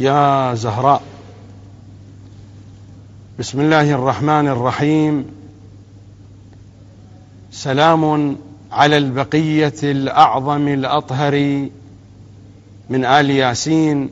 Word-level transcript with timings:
يا 0.00 0.54
زهراء. 0.54 1.02
بسم 3.38 3.60
الله 3.60 3.90
الرحمن 3.90 4.48
الرحيم. 4.48 5.26
سلام 7.52 8.36
على 8.72 8.96
البقية 8.96 9.74
الأعظم 9.82 10.68
الأطهر 10.68 11.68
من 12.90 13.04
آل 13.04 13.30
ياسين. 13.30 14.10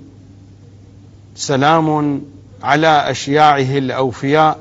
سلام 1.37 2.23
على 2.63 3.11
أشياعه 3.11 3.79
الأوفياء. 3.79 4.59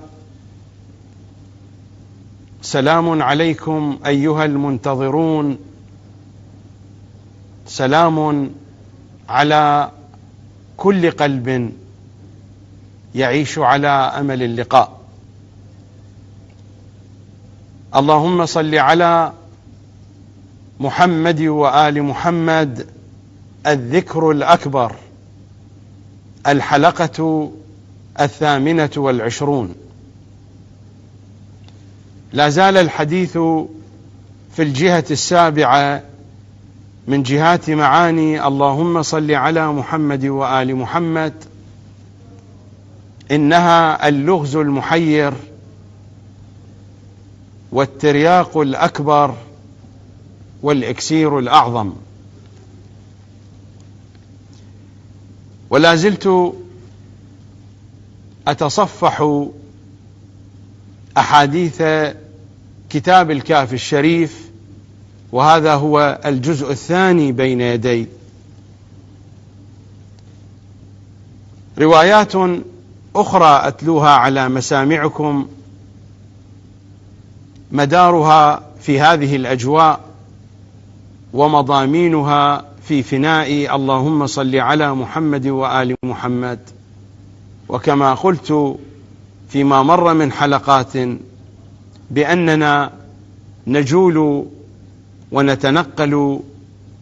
سلام 2.62 3.22
عليكم 3.22 4.00
أيها 4.06 4.46
المنتظرون. 4.46 5.58
سلام 7.68 8.50
على 9.30 9.92
كل 10.82 11.12
قلب 11.12 11.72
يعيش 13.16 13.60
على 13.60 13.88
أمل 13.88 14.44
اللقاء. 14.44 15.02
اللهم 17.96 18.46
صل 18.46 18.76
على 18.76 19.34
محمد 20.80 21.42
وآل 21.42 22.04
محمد 22.04 22.88
الذكر 23.68 24.32
الأكبر 24.32 24.96
الحلقة 26.48 27.52
الثامنة 28.20 28.90
والعشرون. 28.98 29.76
لا 32.34 32.50
زال 32.50 32.78
الحديث 32.78 33.38
في 34.56 34.60
الجهة 34.60 35.06
السابعة 35.12 36.04
من 37.08 37.24
جهات 37.24 37.70
معاني 37.70 38.48
اللهم 38.48 39.02
صل 39.02 39.32
على 39.32 39.68
محمد 39.72 40.26
وآل 40.26 40.76
محمد 40.76 41.34
إنها 43.32 44.08
اللغز 44.08 44.56
المحير 44.56 45.34
والترياق 47.72 48.58
الأكبر 48.58 49.36
والإكسير 50.64 51.40
الأعظم. 51.40 51.94
ولا 55.70 55.96
زلت 55.96 56.54
أتصفح 58.48 59.44
أحاديث 61.18 61.84
كتاب 62.90 63.32
الكافي 63.32 63.74
الشريف 63.74 64.51
وهذا 65.32 65.74
هو 65.74 66.20
الجزء 66.26 66.72
الثاني 66.72 67.32
بين 67.32 67.62
يدي. 67.62 68.08
روايات 71.80 72.34
أخرى 73.16 73.68
أتلوها 73.68 74.10
على 74.10 74.50
مسامعكم 74.50 75.48
مدارها 77.72 78.62
في 78.82 79.00
هذه 79.00 79.36
الأجواء 79.36 80.00
ومضامينها 81.34 82.66
في 82.84 83.04
فناء 83.04 83.76
اللهم 83.76 84.28
صل 84.28 84.56
على 84.56 84.94
محمد 84.94 85.48
وآل 85.48 85.96
محمد. 86.04 86.60
وكما 87.70 88.14
قلت 88.14 88.78
فيما 89.50 89.84
مر 89.84 90.14
من 90.14 90.32
حلقات 90.32 90.94
بأننا 92.12 92.92
نجول 93.68 94.46
ونتنقل 95.32 96.40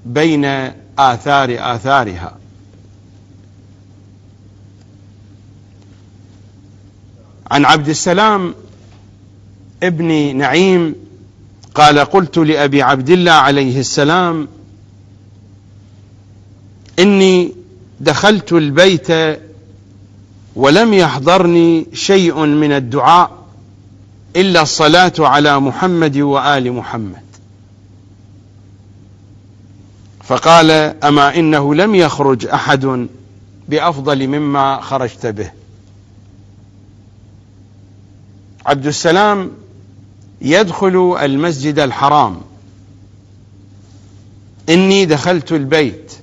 بين 0.05 0.45
آثار 0.99 1.75
آثارها. 1.75 2.35
عن 7.51 7.65
عبد 7.65 7.89
السلام 7.89 8.55
ابن 9.83 10.35
نعيم 10.37 10.95
قال 11.75 11.99
قلت 11.99 12.37
لأبي 12.37 12.81
عبد 12.81 13.09
الله 13.09 13.31
عليه 13.31 13.79
السلام 13.79 14.47
إني 16.99 17.53
دخلت 17.99 18.53
البيت 18.53 19.39
ولم 20.55 20.93
يحضرني 20.93 21.85
شيء 21.93 22.45
من 22.45 22.71
الدعاء 22.71 23.31
إلا 24.35 24.61
الصلاة 24.61 25.13
على 25.19 25.59
محمد 25.59 26.17
وآل 26.17 26.73
محمد. 26.73 27.28
فقال 30.29 30.71
أما 31.03 31.35
إنه 31.35 31.75
لم 31.75 31.95
يخرج 31.95 32.45
أحد 32.45 33.07
بأفضل 33.69 34.27
مما 34.27 34.81
خرجت 34.81 35.25
به. 35.25 35.51
عبد 38.65 38.87
السلام 38.87 39.51
يدخل 40.41 41.17
المسجد 41.21 41.79
الحرام. 41.79 42.41
إني 44.69 45.05
دخلت 45.05 45.51
البيت. 45.51 46.13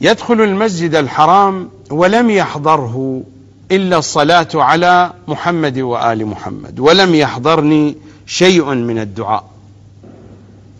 يدخل 0.00 0.40
المسجد 0.40 0.94
الحرام 0.94 1.70
ولم 1.90 2.30
يحضره 2.30 3.22
إلا 3.70 3.98
الصلاة 3.98 4.48
على 4.54 5.12
محمد 5.28 5.78
وآل 5.78 6.26
محمد 6.26 6.80
ولم 6.80 7.14
يحضرني 7.14 7.96
شيء 8.26 8.74
من 8.74 8.98
الدعاء. 8.98 9.53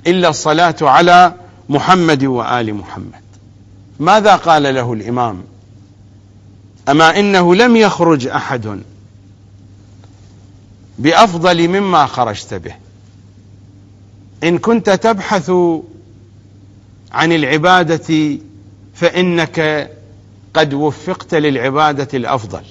إلا 0.06 0.28
الصلاة 0.28 0.76
على 0.82 1.34
محمد 1.68 2.24
وآل 2.24 2.74
محمد. 2.74 3.24
ماذا 4.00 4.36
قال 4.36 4.62
له 4.62 4.92
الإمام؟ 4.92 5.44
أما 6.88 7.18
إنه 7.18 7.54
لم 7.54 7.76
يخرج 7.76 8.26
أحد. 8.26 8.80
بأفضل 10.98 11.68
مما 11.68 12.06
خرجت 12.06 12.54
به. 12.54 12.74
إن 14.44 14.58
كنت 14.58 14.90
تبحث 14.90 15.50
عن 17.12 17.32
العبادة 17.32 18.38
فإنك 18.94 19.90
قد 20.54 20.74
وفقت 20.74 21.34
للعبادة 21.34 22.08
الأفضل. 22.14 22.62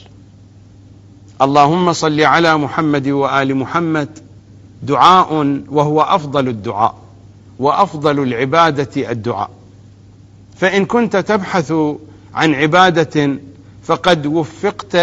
اللهم 1.42 1.94
صل 1.94 2.22
على 2.22 2.58
محمد 2.58 3.08
وآل 3.08 3.56
محمد. 3.56 4.10
دعاء 4.84 5.62
وهو 5.70 6.02
أفضل 6.02 6.48
الدعاء. 6.48 7.03
وأفضل 7.63 8.24
العبادة 8.24 9.12
الدعاء. 9.12 9.50
فإن 10.57 10.85
كنت 10.85 11.18
تبحث 11.18 11.74
عن 12.34 12.53
عبادة 12.53 13.38
فقد 13.84 14.25
وفقت 14.25 14.96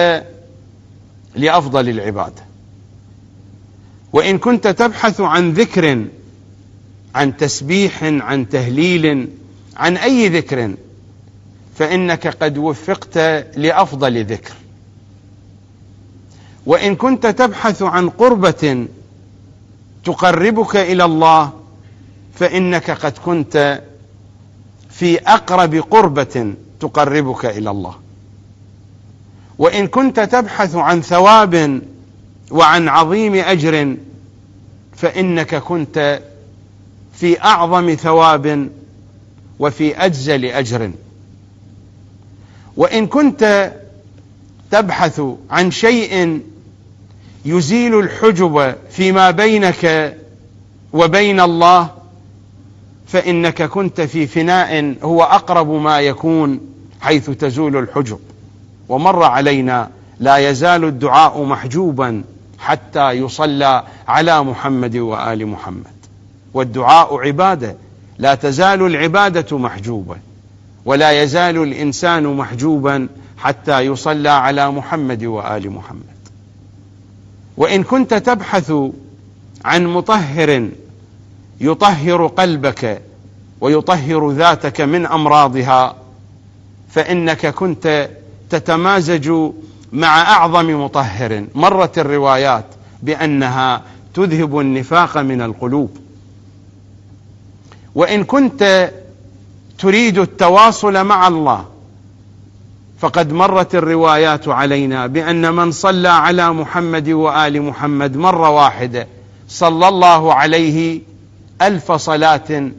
لأفضل 1.35 1.89
العباده 1.89 2.43
وإن 4.13 4.39
كنت 4.39 4.67
تبحث 4.69 5.21
عن 5.21 5.53
ذكر 5.53 6.05
عن 7.15 7.37
تسبيح 7.37 8.05
عن 8.05 8.49
تهليل 8.49 9.29
عن 9.77 9.97
أي 9.97 10.29
ذكر 10.29 10.75
فإنك 11.77 12.27
قد 12.27 12.59
وفقت 12.59 13.19
لأفضل 13.57 14.25
ذكر. 14.25 14.55
وإن 16.67 16.97
كنت 16.97 17.27
تبحث 17.27 17.83
عن 17.83 18.09
قربة 18.09 18.87
تقربك 20.05 20.77
إلى 20.77 21.05
الله 21.05 21.60
فإنك 22.35 22.91
قد 22.91 23.13
كنت 23.25 23.83
في 24.91 25.19
أقرب 25.19 25.75
قربة 25.75 26.55
تقربك 26.81 27.47
إلى 27.47 27.71
الله. 27.71 27.95
وإن 29.59 29.87
كنت 29.87 30.21
تبحث 30.21 30.75
عن 30.75 31.03
ثواب 31.03 31.83
وعن 32.51 32.89
عظيم 32.89 33.35
أجر 33.35 33.97
فإنك 34.97 35.55
كنت 35.55 36.23
في 37.15 37.43
أعظم 37.43 37.95
ثواب 37.95 38.71
وفي 39.59 39.97
أجزل 39.97 40.45
أجر. 40.45 40.91
وإن 42.77 43.07
كنت 43.07 43.73
تبحث 44.71 45.23
عن 45.51 45.71
شيء 45.71 46.41
يزيل 47.45 47.99
الحجب 47.99 48.75
فيما 48.91 49.31
بينك 49.31 50.17
وبين 50.93 51.41
الله 51.41 51.91
فإنك 53.13 53.63
كنت 53.63 54.01
في 54.01 54.27
فناء 54.27 54.95
هو 55.03 55.23
أقرب 55.23 55.71
ما 55.71 56.01
يكون 56.01 56.61
حيث 57.01 57.31
تزول 57.31 57.77
الحجب. 57.77 58.19
ومر 58.89 59.23
علينا 59.23 59.91
لا 60.21 60.37
يزال 60.37 60.85
الدعاء 60.85 61.45
محجوبا 61.45 62.23
حتى 62.59 63.11
يصلى 63.11 63.85
على 64.09 64.43
محمد 64.43 64.97
وآل 64.97 65.47
محمد. 65.47 66.01
والدعاء 66.55 67.19
عبادة 67.19 67.77
لا 68.19 68.35
تزال 68.35 68.83
العبادة 68.87 69.59
محجوبة 69.59 70.17
ولا 70.85 71.23
يزال 71.23 71.63
الإنسان 71.63 72.37
محجوبا 72.37 73.09
حتى 73.39 73.81
يصلى 73.81 74.29
على 74.29 74.71
محمد 74.71 75.25
وآل 75.25 75.71
محمد. 75.71 76.21
وإن 77.57 77.83
كنت 77.83 78.15
تبحث 78.15 78.73
عن 79.65 79.87
مطهر 79.87 80.69
يطهر 81.61 82.27
قلبك 82.27 83.03
ويطهر 83.61 84.31
ذاتك 84.31 84.81
من 84.81 85.07
أمراضها 85.07 85.95
فإنك 86.91 87.47
كنت 87.47 88.11
تتمازج 88.51 89.33
مع 89.93 90.23
أعظم 90.23 90.85
مطهر. 90.85 91.45
مرت 91.55 91.99
الروايات 91.99 92.65
بأنها 93.03 93.83
تذهب 94.15 94.61
النفاق 94.61 95.19
من 95.19 95.43
القلوب. 95.43 95.97
وإن 97.95 98.25
كنت 98.25 98.91
تريد 99.79 100.19
التواصل 100.19 101.05
مع 101.05 101.29
الله 101.29 101.65
فقد 102.99 103.33
مرت 103.33 103.75
الروايات 103.75 104.49
علينا 104.49 105.07
بأن 105.07 105.55
من 105.55 105.71
صلى 105.71 106.09
على 106.09 106.53
محمد 106.53 107.09
وآل 107.09 107.63
محمد 107.63 108.17
مرة 108.17 108.51
واحدة 108.51 109.07
صلى 109.49 109.89
الله 109.89 110.35
عليه 110.35 111.01
ألف 111.63 111.93
صلاة 111.93 112.71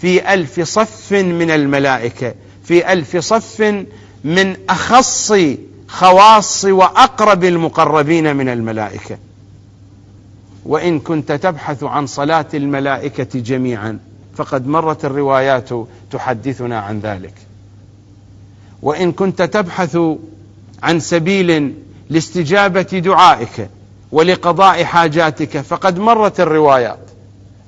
في 0.00 0.34
ألف 0.34 0.60
صف 0.60 1.12
من 1.12 1.50
الملائكة 1.50 2.34
في 2.64 2.92
ألف 2.92 3.16
صف 3.16 3.84
من 4.24 4.56
أخص 4.68 5.32
خواص 5.88 6.64
وأقرب 6.64 7.44
المقربين 7.44 8.36
من 8.36 8.48
الملائكة. 8.48 9.18
وإن 10.64 11.00
كنت 11.00 11.32
تبحث 11.32 11.84
عن 11.84 12.06
صلاة 12.06 12.46
الملائكة 12.54 13.40
جميعا 13.40 13.98
فقد 14.36 14.66
مرت 14.66 15.04
الروايات 15.04 15.68
تحدثنا 16.10 16.78
عن 16.78 17.00
ذلك. 17.00 17.34
وإن 18.82 19.12
كنت 19.12 19.42
تبحث 19.42 19.98
عن 20.82 21.00
سبيل 21.00 21.74
لاستجابة 22.10 22.82
دعائك 22.82 23.68
ولقضاء 24.12 24.84
حاجاتك 24.84 25.60
فقد 25.60 25.98
مرت 25.98 26.40
الروايات. 26.40 26.98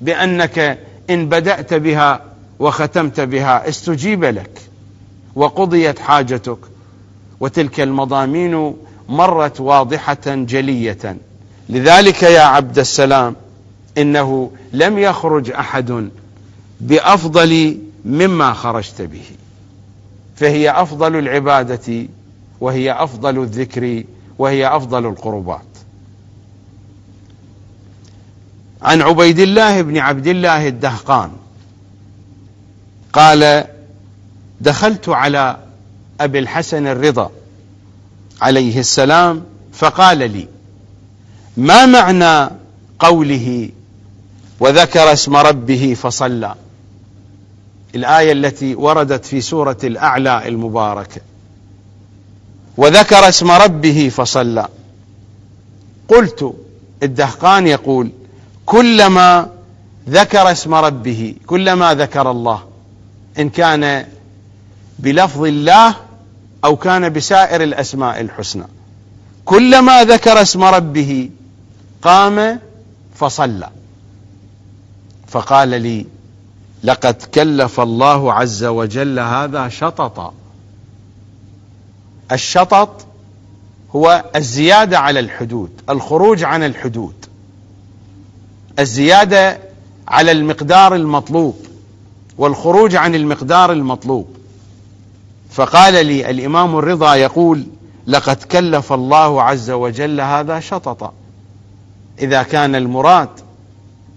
بأنك 0.01 0.79
إن 1.11 1.29
بدأت 1.29 1.75
بها 1.75 2.21
وختمت 2.59 3.21
بها 3.21 3.69
استجيب 3.69 4.25
لك 4.25 4.61
وقضيت 5.35 5.99
حاجتك. 5.99 6.59
وتلك 7.41 7.81
المضامين 7.81 8.75
مرت 9.09 9.61
واضحة 9.61 10.19
جلية. 10.27 11.17
لذلك 11.69 12.23
يا 12.23 12.41
عبد 12.41 12.79
السلام 12.79 13.37
إنه 13.99 14.51
لم 14.73 14.99
يخرج 14.99 15.51
أحد 15.51 16.09
بأفضل 16.81 17.79
مما 18.05 18.53
خرجت 18.53 19.03
به. 19.03 19.25
فهي 20.37 20.71
أفضل 20.71 21.17
العبادة 21.17 22.07
وهي 22.61 22.93
أفضل 22.93 23.43
الذكر 23.43 24.05
وهي 24.39 24.67
أفضل 24.67 25.07
القربات. 25.07 25.76
عن 28.83 29.03
عبيد 29.03 29.39
الله 29.39 29.83
بن 29.83 29.99
عبد 29.99 30.27
الله 30.27 30.69
الدهقان. 30.69 31.31
قال 33.13 33.65
دخلت 34.61 35.09
على 35.09 35.57
أبي 36.21 36.39
الحسن 36.39 36.87
الرضا 36.87 37.31
عليه 38.41 38.81
السلام 38.81 39.45
فقال 39.73 40.19
لي 40.19 40.49
ما 41.57 41.87
معنى 41.87 42.51
قوله 42.99 43.71
وذكر 44.61 45.13
اسم 45.13 45.37
ربه 45.37 45.95
فصلى؟ 45.95 46.55
الآية 47.95 48.33
التي 48.33 48.75
وردت 48.75 49.25
في 49.25 49.41
سورة 49.41 49.79
الأعلى 49.85 50.49
المباركة 50.49 51.21
وذكر 52.77 53.29
اسم 53.29 53.51
ربه 53.51 54.09
فصلى. 54.09 54.69
قلت 56.09 56.55
الدهقان 57.03 57.67
يقول 57.67 58.11
كلما 58.67 59.51
ذكر 60.09 60.53
اسم 60.53 60.75
ربه 60.75 61.35
كلما 61.47 61.95
ذكر 61.95 62.31
الله 62.31 62.63
إن 63.39 63.49
كان 63.51 64.07
بلفظ 64.99 65.45
الله 65.45 65.95
أو 66.65 66.77
كان 66.77 67.13
بسائر 67.13 67.63
الأسماء 67.63 68.21
الحسنى. 68.21 68.65
كلما 69.45 70.05
ذكر 70.05 70.43
اسم 70.43 70.63
ربه 70.63 71.31
قام 72.03 72.61
فصلى. 73.15 73.71
فقال 75.29 75.69
لي 75.69 76.07
لقد 76.85 77.15
كلف 77.15 77.81
الله 77.81 78.33
عز 78.33 78.65
وجل 78.65 79.19
هذا 79.19 79.69
شططا. 79.69 80.35
الشطط 82.33 83.07
هو 83.97 84.25
الزيادة 84.37 84.99
على 84.99 85.21
الحدود 85.21 85.71
الخروج 85.91 86.45
عن 86.45 86.63
الحدود. 86.63 87.27
الزيادة 88.79 89.59
على 90.09 90.33
المقدار 90.33 90.95
المطلوب 90.95 91.57
والخروج 92.39 92.97
عن 92.97 93.15
المقدار 93.15 93.73
المطلوب. 93.73 94.29
فقال 95.51 96.07
لي 96.07 96.31
الإمام 96.31 96.79
الرضا 96.79 97.15
يقول 97.15 97.67
لقد 98.07 98.37
كلف 98.37 98.93
الله 98.93 99.43
عز 99.43 99.71
وجل 99.71 100.21
هذا 100.21 100.61
شططا. 100.61 101.13
إذا 102.19 102.43
كان 102.43 102.75
المراد 102.75 103.29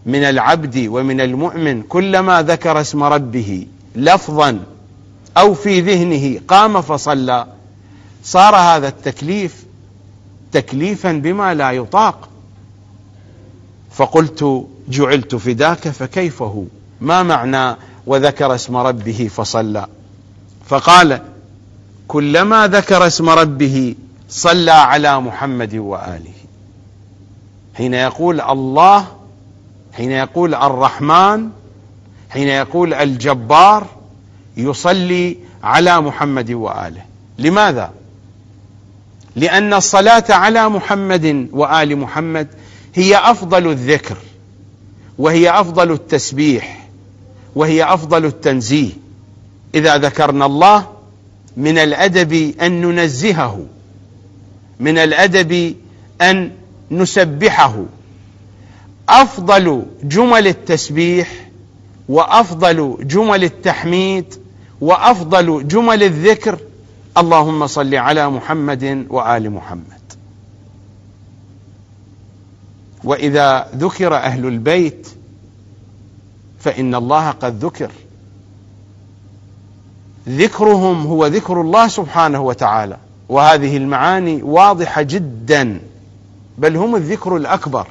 من 0.05 0.23
العبد 0.23 0.87
ومن 0.87 1.21
المؤمن 1.21 1.81
كلما 1.81 2.41
ذكر 2.41 2.81
اسم 2.81 3.03
ربه 3.03 3.67
لفظا 3.95 4.59
أو 5.37 5.53
في 5.53 5.81
ذهنه 5.81 6.39
قام 6.47 6.81
فصلى 6.81 7.47
صار 8.23 8.55
هذا 8.55 8.87
التكليف 8.87 9.65
تكليفا 10.51 11.11
بما 11.11 11.53
لا 11.53 11.71
يطاق. 11.71 12.28
فقلت 13.99 14.65
جعلت 14.89 15.35
فداك 15.35 15.89
فكيف 15.89 16.41
هو؟ 16.41 16.63
ما 17.01 17.23
معنى 17.23 17.75
وذكر 18.05 18.55
اسم 18.55 18.77
ربه 18.77 19.29
فصلى؟ 19.35 19.87
فقال 20.67 21.21
كلما 22.07 22.67
ذكر 22.67 23.07
اسم 23.07 23.29
ربه 23.29 23.95
صلى 24.29 24.71
على 24.71 25.19
محمد 25.19 25.75
وآله. 25.75 26.33
حين 27.75 27.93
يقول 27.93 28.41
الله 28.41 29.07
حين 29.93 30.11
يقول 30.11 30.55
الرحمن 30.55 31.49
حين 32.29 32.47
يقول 32.47 32.93
الجبار 32.93 33.87
يصلي 34.57 35.37
على 35.63 36.01
محمد 36.01 36.51
وآله. 36.51 37.01
لماذا؟ 37.39 37.91
لأن 39.35 39.73
الصلاة 39.73 40.25
على 40.29 40.69
محمد 40.69 41.47
وآل 41.51 41.97
محمد 41.97 42.47
هي 42.95 43.17
أفضل 43.17 43.71
الذكر 43.71 44.17
وهي 45.17 45.49
أفضل 45.49 45.91
التسبيح 45.91 46.87
وهي 47.55 47.83
أفضل 47.83 48.25
التنزيه. 48.25 48.91
إذا 49.75 49.97
ذكرنا 49.97 50.45
الله 50.45 50.87
من 51.57 51.77
الأدب 51.77 52.53
أن 52.61 52.81
ننزهه 52.81 53.65
من 54.79 54.97
الأدب 54.97 55.75
أن 56.21 56.51
نسبحه. 56.91 57.85
أفضل 59.09 59.85
جمل 60.03 60.47
التسبيح 60.47 61.49
وأفضل 62.09 62.97
جمل 63.01 63.43
التحميد 63.43 64.33
وأفضل 64.81 65.67
جمل 65.67 66.03
الذكر 66.03 66.59
اللهم 67.17 67.67
صل 67.67 67.95
على 67.95 68.29
محمد 68.29 69.05
وآل 69.09 69.51
محمد. 69.51 69.98
وإذا 73.03 73.67
ذكر 73.75 74.15
أهل 74.15 74.45
البيت 74.45 75.07
فإن 76.59 76.95
الله 76.95 77.29
قد 77.29 77.65
ذكر. 77.65 77.91
ذكرهم 80.29 81.07
هو 81.07 81.25
ذكر 81.25 81.61
الله 81.61 81.87
سبحانه 81.87 82.41
وتعالى. 82.41 82.97
وهذه 83.29 83.77
المعاني 83.77 84.43
واضحة 84.43 85.01
جدا. 85.01 85.79
بل 86.57 86.77
هم 86.77 86.95
الذكر 86.95 87.35
الأكبر. 87.37 87.87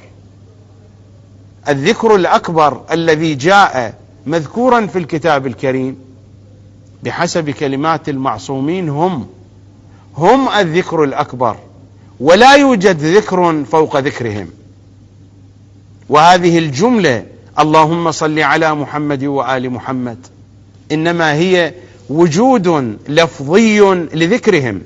الذكر 1.69 2.15
الأكبر 2.15 2.81
الذي 2.91 3.35
جاء 3.35 3.93
مذكورا 4.25 4.87
في 4.87 4.99
الكتاب 4.99 5.47
الكريم. 5.47 5.97
بحسب 7.03 7.49
كلمات 7.49 8.09
المعصومين 8.09 8.89
هم. 8.89 9.27
هم 10.17 10.49
الذكر 10.49 11.03
الأكبر. 11.03 11.57
ولا 12.19 12.55
يوجد 12.55 12.99
ذكر 13.03 13.63
فوق 13.63 13.97
ذكرهم. 13.97 14.47
وهذه 16.09 16.57
الجملة 16.57 17.25
اللهم 17.59 18.11
صل 18.11 18.39
على 18.39 18.75
محمد 18.75 19.23
وآل 19.23 19.69
محمد. 19.69 20.17
إنما 20.91 21.33
هي 21.33 21.73
وجود 22.09 22.97
لفظي 23.09 23.79
لذكرهم. 24.13 24.81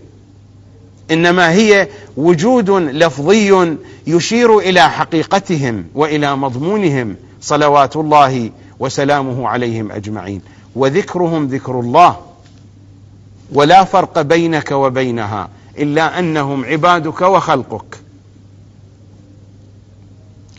إنما 1.12 1.52
هي 1.52 1.88
وجود 2.18 2.70
لفظي 2.72 3.78
يشير 4.08 4.60
إلى 4.60 4.90
حقيقتهم 4.90 5.86
وإلى 5.96 6.36
مضمونهم. 6.36 7.16
صلوات 7.42 7.96
الله 7.96 8.50
وسلامه 8.80 9.48
عليهم 9.48 9.92
أجمعين. 9.92 10.42
وذكرهم 10.76 11.48
ذكر 11.48 11.80
الله. 11.80 12.18
ولا 13.54 13.84
فرق 13.84 14.22
بينك 14.22 14.72
وبينها 14.72 15.50
إلا 15.78 16.20
أنهم 16.20 16.66
عبادك 16.66 17.22
وخلقك. 17.22 18.03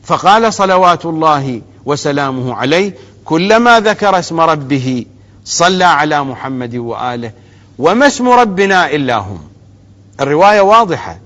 فقال 0.06 0.52
صلوات 0.54 1.06
الله 1.06 1.62
وسلامه 1.84 2.54
عليه 2.54 2.94
كلما 3.24 3.80
ذكر 3.80 4.18
اسم 4.18 4.40
ربه 4.40 5.06
صلى 5.44 5.84
على 5.84 6.24
محمد 6.24 6.76
وآله 6.76 7.32
وما 7.78 8.06
اسم 8.06 8.28
ربنا 8.28 8.90
إلا 8.90 9.16
هم. 9.16 9.38
الرواية 10.20 10.60
واضحة. 10.60 11.18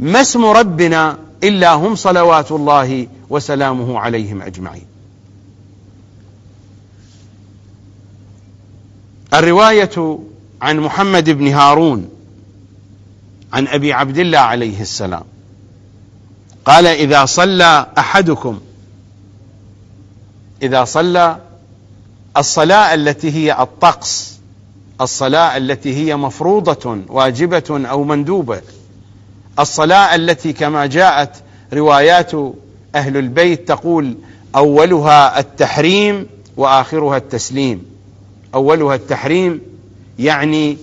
ما 0.00 0.20
اسم 0.20 0.44
ربنا 0.44 1.18
إلا 1.44 1.74
هم 1.74 1.94
صلوات 1.94 2.52
الله 2.52 3.06
وسلامه 3.30 3.98
عليهم 3.98 4.42
أجمعين. 4.42 4.86
الرواية 9.34 10.18
عن 10.62 10.80
محمد 10.80 11.30
بن 11.30 11.48
هارون 11.48 12.08
عن 13.52 13.66
أبي 13.66 13.92
عبد 13.92 14.18
الله 14.18 14.38
عليه 14.38 14.80
السلام. 14.80 15.24
قال 16.68 16.86
إذا 16.86 17.24
صلى 17.24 17.86
أحدكم 17.98 18.60
إذا 20.62 20.84
صلى 20.84 21.36
الصلاة 22.36 22.94
التي 22.94 23.30
هي 23.30 23.62
الطقس 23.62 24.38
الصلاة 25.00 25.56
التي 25.56 25.94
هي 25.94 26.16
مفروضة 26.16 26.98
واجبة 27.08 27.64
أو 27.70 28.04
مندوبة. 28.04 28.62
الصلاة 29.58 30.14
التي 30.14 30.52
كما 30.52 30.86
جاءت 30.86 31.30
روايات 31.72 32.32
أهل 32.94 33.16
البيت 33.16 33.68
تقول 33.68 34.16
أولها 34.56 35.40
التحريم 35.40 36.26
وآخرها 36.56 37.16
التسليم. 37.16 37.82
أولها 38.54 38.94
التحريم 38.94 39.60
يعني 40.18 40.76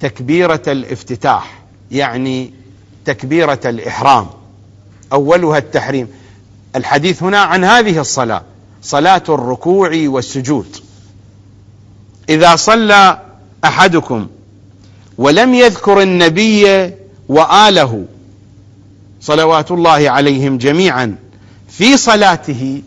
تكبيرة 0.00 0.62
الافتتاح 0.66 1.62
يعني 1.90 2.50
تكبيرة 3.04 3.60
الإحرام. 3.64 4.26
أولها 5.12 5.58
التحريم. 5.58 6.08
الحديث 6.76 7.22
هنا 7.22 7.38
عن 7.38 7.64
هذه 7.64 8.00
الصلاة 8.00 8.42
صلاة 8.82 9.22
الركوع 9.28 9.90
والسجود. 10.06 10.76
إذا 12.28 12.56
صلى 12.56 13.20
أحدكم 13.64 14.26
ولم 15.18 15.54
يذكر 15.54 16.02
النبي 16.02 16.90
وآله 17.28 18.04
صلوات 19.20 19.70
الله 19.70 20.10
عليهم 20.10 20.58
جميعا 20.58 21.16
في 21.68 21.96
صلاته 21.96 22.82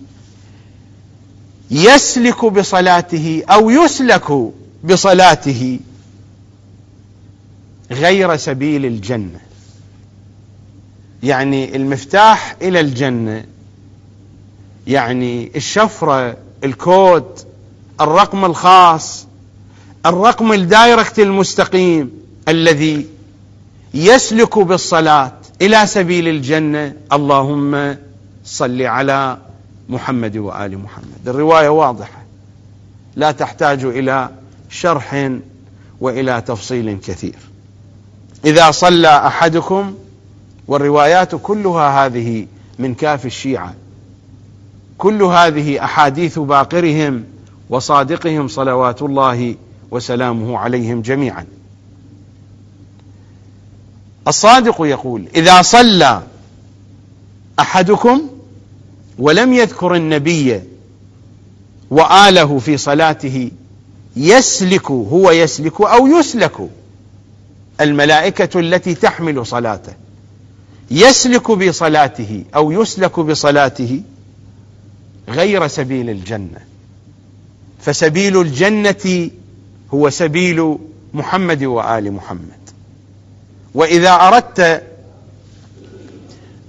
يسلك 1.72 2.46
بصلاته 2.46 3.44
أو 3.50 3.70
يسلك 3.70 4.51
بصلاته 4.84 5.79
غير 7.91 8.38
سبيل 8.38 8.86
الجنة. 8.86 9.39
يعني 11.24 11.75
المفتاح 11.75 12.55
إلى 12.62 12.79
الجنة. 12.79 13.45
يعني 14.88 15.51
الشفرة 15.55 16.38
الكود 16.63 17.39
الرقم 18.01 18.45
الخاص 18.45 19.27
الرقم 20.05 20.53
الدايركت 20.53 21.19
المستقيم 21.19 22.12
الذي 22.48 23.05
يسلك 23.93 24.60
بالصلاة 24.60 25.31
إلى 25.62 25.88
سبيل 25.88 26.27
الجنة. 26.27 26.93
اللهم 27.13 27.98
صل 28.45 28.81
على 28.81 29.38
محمد 29.89 30.38
وآل 30.38 30.77
محمد. 30.77 31.27
الرواية 31.27 31.69
واضحة. 31.69 32.25
لا 33.15 33.31
تحتاج 33.31 33.86
إلى 33.86 34.29
شرح 34.69 35.31
وإلى 36.01 36.41
تفصيل 36.41 37.00
كثير. 37.07 37.36
إذا 38.45 38.72
صلى 38.72 39.27
أحدكم 39.27 39.95
والروايات 40.67 41.36
كلها 41.36 42.05
هذه 42.05 42.48
من 42.79 42.93
كاف 42.93 43.25
الشيعة. 43.25 43.74
كل 44.98 45.24
هذه 45.24 45.84
أحاديث 45.84 46.39
باقرهم 46.39 47.24
وصادقهم 47.69 48.48
صلوات 48.48 49.01
الله 49.01 49.55
وسلامه 49.91 50.57
عليهم 50.57 51.01
جميعا. 51.01 51.45
الصادق 54.27 54.81
يقول 54.81 55.25
إذا 55.36 55.62
صلى 55.62 56.24
أحدكم 57.60 58.22
ولم 59.19 59.53
يذكر 59.53 59.95
النبي 59.95 60.62
وآله 61.91 62.60
في 62.60 62.77
صلاته 62.77 63.51
يسلك 64.15 64.91
هو 64.91 65.31
يسلك 65.31 65.81
أو 65.81 66.07
يسلك 66.07 66.69
الملائكة 67.81 68.60
التي 68.60 68.95
تحمل 68.95 69.45
صلاته. 69.45 69.93
يسلك 70.92 71.51
بصلاته 71.51 72.44
أو 72.56 72.72
يسلك 72.72 73.20
بصلاته 73.20 74.01
غير 75.30 75.68
سبيل 75.68 76.10
الجنة. 76.10 76.60
فسبيل 77.82 78.42
الجنة 78.42 79.30
هو 79.94 80.10
سبيل 80.10 80.77
محمد 81.13 81.63
وآل 81.63 82.12
محمد. 82.12 82.65
وإذا 83.74 84.12
أردت 84.12 84.84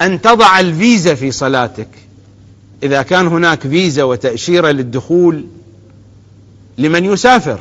أن 0.03 0.21
تضع 0.21 0.61
الفيزا 0.61 1.15
في 1.15 1.31
صلاتك 1.31 1.89
إذا 2.83 3.03
كان 3.03 3.27
هناك 3.27 3.61
فيزا 3.69 4.03
وتأشيرة 4.03 4.71
للدخول 4.71 5.47
لمن 6.79 7.05
يسافر 7.05 7.61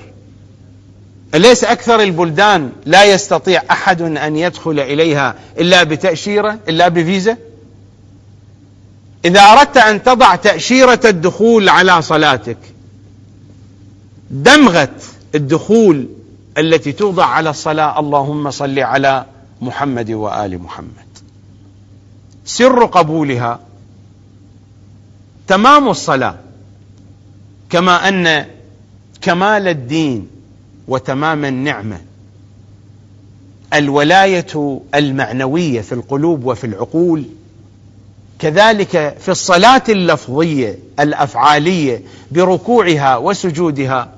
أليس 1.36 1.64
أكثر 1.64 2.00
البلدان 2.00 2.72
لا 2.86 3.06
يستطيع 3.06 3.64
أحد 3.72 4.02
أن 4.02 4.36
يدخل 4.38 4.80
إليها 4.80 5.36
إلا 5.58 5.84
بتأشيرة 5.84 6.60
إلا 6.70 6.88
بفيزا؟ 6.88 7.38
إذا 9.26 9.42
أردت 9.42 9.78
أن 9.78 10.04
تضع 10.04 10.36
تأشيرة 10.36 11.00
الدخول 11.06 11.70
على 11.70 12.02
صلاتك 12.02 12.58
دمغة 14.30 14.96
الدخول 15.36 16.08
التي 16.58 16.92
توضع 16.92 17.26
على 17.26 17.50
الصلاة 17.50 18.00
اللهم 18.00 18.52
صل 18.52 18.80
على 18.80 19.26
محمد 19.62 20.12
وآل 20.12 20.62
محمد. 20.62 21.06
سر 22.46 22.86
قبولها 22.86 23.60
تمام 25.48 25.90
الصلاة 25.90 26.36
كما 27.70 28.10
أن 28.10 28.46
كمال 29.22 29.68
الدين 29.68 30.35
وتمام 30.88 31.46
النعمة. 31.46 32.02
الولاية 33.74 34.80
المعنوية 34.96 35.82
في 35.82 35.92
القلوب 35.92 36.46
وفي 36.46 36.68
العقول 36.68 37.24
كذلك 38.40 39.18
في 39.20 39.32
الصلاة 39.32 39.84
اللفظية 39.90 40.80
الأفعالية 41.00 42.02
بركوعها 42.32 43.18
وسجودها 43.18 44.12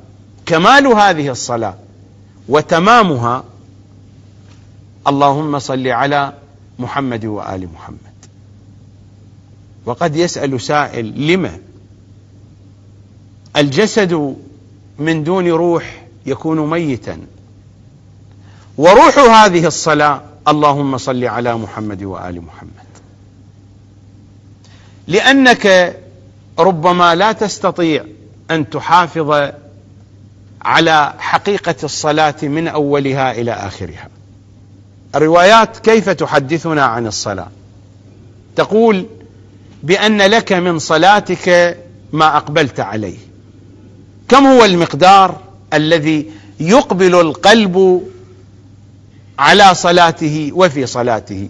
كمال 0.45 0.87
هذه 0.87 1.29
الصلاة 1.29 1.75
وتمامها. 2.49 3.43
اللهم 5.07 5.59
صل 5.59 5.87
على 5.87 6.33
محمد 6.79 7.25
وآل 7.25 7.67
محمد. 7.73 7.97
وقد 9.85 10.15
يسأل 10.15 10.61
سائل 10.61 11.27
لما؟ 11.31 11.57
الجسد 13.57 14.35
من 14.99 15.23
دون 15.23 15.47
روح 15.47 16.06
يكون 16.27 16.69
ميتا. 16.69 17.19
وروح 18.77 19.19
هذه 19.19 19.65
الصلاة 19.65 20.21
اللهم 20.47 20.97
صل 20.97 21.23
على 21.23 21.57
محمد 21.57 22.03
وآل 22.03 22.41
محمد. 22.41 22.87
لأنك 25.07 25.95
ربما 26.59 27.15
لا 27.15 27.31
تستطيع 27.31 28.05
أن 28.51 28.69
تحافظ 28.69 29.51
على 30.61 31.13
حقيقة 31.19 31.75
الصلاة 31.83 32.35
من 32.43 32.67
أولها 32.67 33.31
إلى 33.31 33.51
آخرها. 33.51 34.09
الروايات 35.15 35.77
كيف 35.77 36.09
تحدثنا 36.09 36.85
عن 36.85 37.07
الصلاة؟ 37.07 37.47
تقول 38.55 39.05
بأن 39.83 40.21
لك 40.21 40.53
من 40.53 40.79
صلاتك 40.79 41.77
ما 42.13 42.37
أقبلت 42.37 42.79
عليه. 42.79 43.17
كم 44.27 44.45
هو 44.45 44.65
المقدار؟ 44.65 45.46
الذي 45.73 46.31
يقبل 46.59 47.15
القلب 47.15 48.07
على 49.39 49.75
صلاته 49.75 50.51
وفي 50.53 50.85
صلاته. 50.85 51.49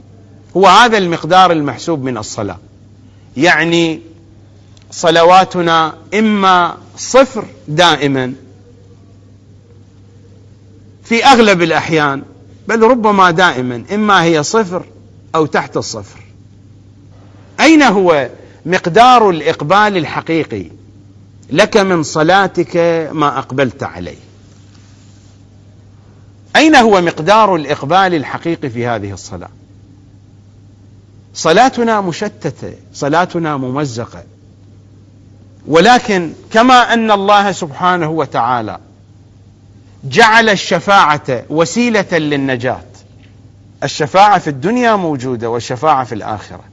هو 0.57 0.67
هذا 0.67 0.97
المقدار 0.97 1.51
المحسوب 1.51 2.03
من 2.03 2.17
الصلاة. 2.17 2.57
يعني 3.38 4.01
صلواتنا 4.91 5.93
إما 6.13 6.77
صفر 6.97 7.45
دائما 7.67 8.33
في 11.03 11.25
أغلب 11.25 11.62
الأحيان 11.62 12.24
بل 12.67 12.81
ربما 12.81 13.31
دائما 13.31 13.83
إما 13.93 14.24
هي 14.24 14.43
صفر 14.43 14.86
أو 15.36 15.45
تحت 15.45 15.77
الصفر. 15.77 16.19
أين 17.59 17.83
هو 17.83 18.29
مقدار 18.65 19.29
الإقبال 19.29 19.97
الحقيقي؟ 19.97 20.76
لك 21.50 21.77
من 21.77 22.04
صلاتك 22.04 22.77
ما 23.12 23.38
أقبلت 23.38 23.84
عليه. 23.84 24.18
أين 26.56 26.75
هو 26.75 27.01
مقدار 27.01 27.56
الإقبال 27.56 28.13
الحقيقي 28.13 28.70
في 28.70 28.88
هذه 28.88 29.12
الصلاة؟ 29.13 29.50
صلاتنا 31.34 32.01
مشتتة 32.01 32.74
صلاتنا 32.94 33.58
ممزقة. 33.58 34.24
ولكن 35.68 36.34
كما 36.51 36.94
أن 36.94 37.12
الله 37.12 37.51
سبحانه 37.51 38.10
وتعالى 38.10 38.80
جعل 40.04 40.50
الشفاعة 40.50 41.44
وسيلة 41.50 42.18
للنجاة. 42.18 42.84
الشفاعة 43.84 44.39
في 44.39 44.50
الدنيا 44.50 44.96
موجودة 44.96 45.50
والشفاعة 45.50 46.04
في 46.04 46.16
الآخرة. 46.16 46.63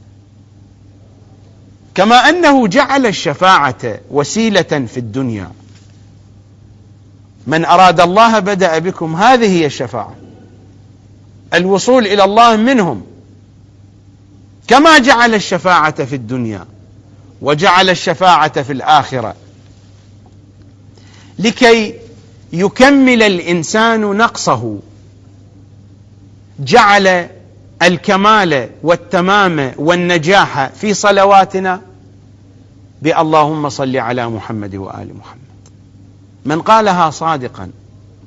كما 1.95 2.17
أنه 2.17 2.67
جعل 2.67 3.07
الشفاعة 3.07 3.99
وسيلة 4.11 4.63
في 4.63 4.97
الدنيا. 4.97 5.51
من 7.47 7.65
أراد 7.65 8.01
الله 8.01 8.39
بدأ 8.39 8.79
بكم 8.79 9.17
هذه 9.17 9.47
هي 9.47 9.67
الشفاعة. 9.67 10.15
الوصول 11.55 12.07
إلى 12.07 12.25
الله 12.25 12.57
منهم. 12.57 13.07
كما 14.69 14.99
جعل 14.99 15.35
الشفاعة 15.35 16.05
في 16.05 16.15
الدنيا 16.15 16.67
وجعل 17.43 17.91
الشفاعة 17.91 18.63
في 18.63 18.73
الآخرة. 18.73 19.35
لكي 21.39 21.95
يكمل 22.53 23.23
الإنسان 23.23 24.01
نقصه 24.01 24.79
جعل 26.59 27.29
الكمال 27.85 28.71
والتمام 28.83 29.73
والنجاح 29.77 30.69
في 30.69 30.95
صلواتنا 30.95 31.81
باللهم 33.03 33.69
صل 33.69 33.97
على 33.97 34.29
محمد 34.29 34.75
وآل 34.75 35.15
محمد. 35.19 35.39
من 36.45 36.63
قالها 36.63 37.11
صادقا 37.11 37.71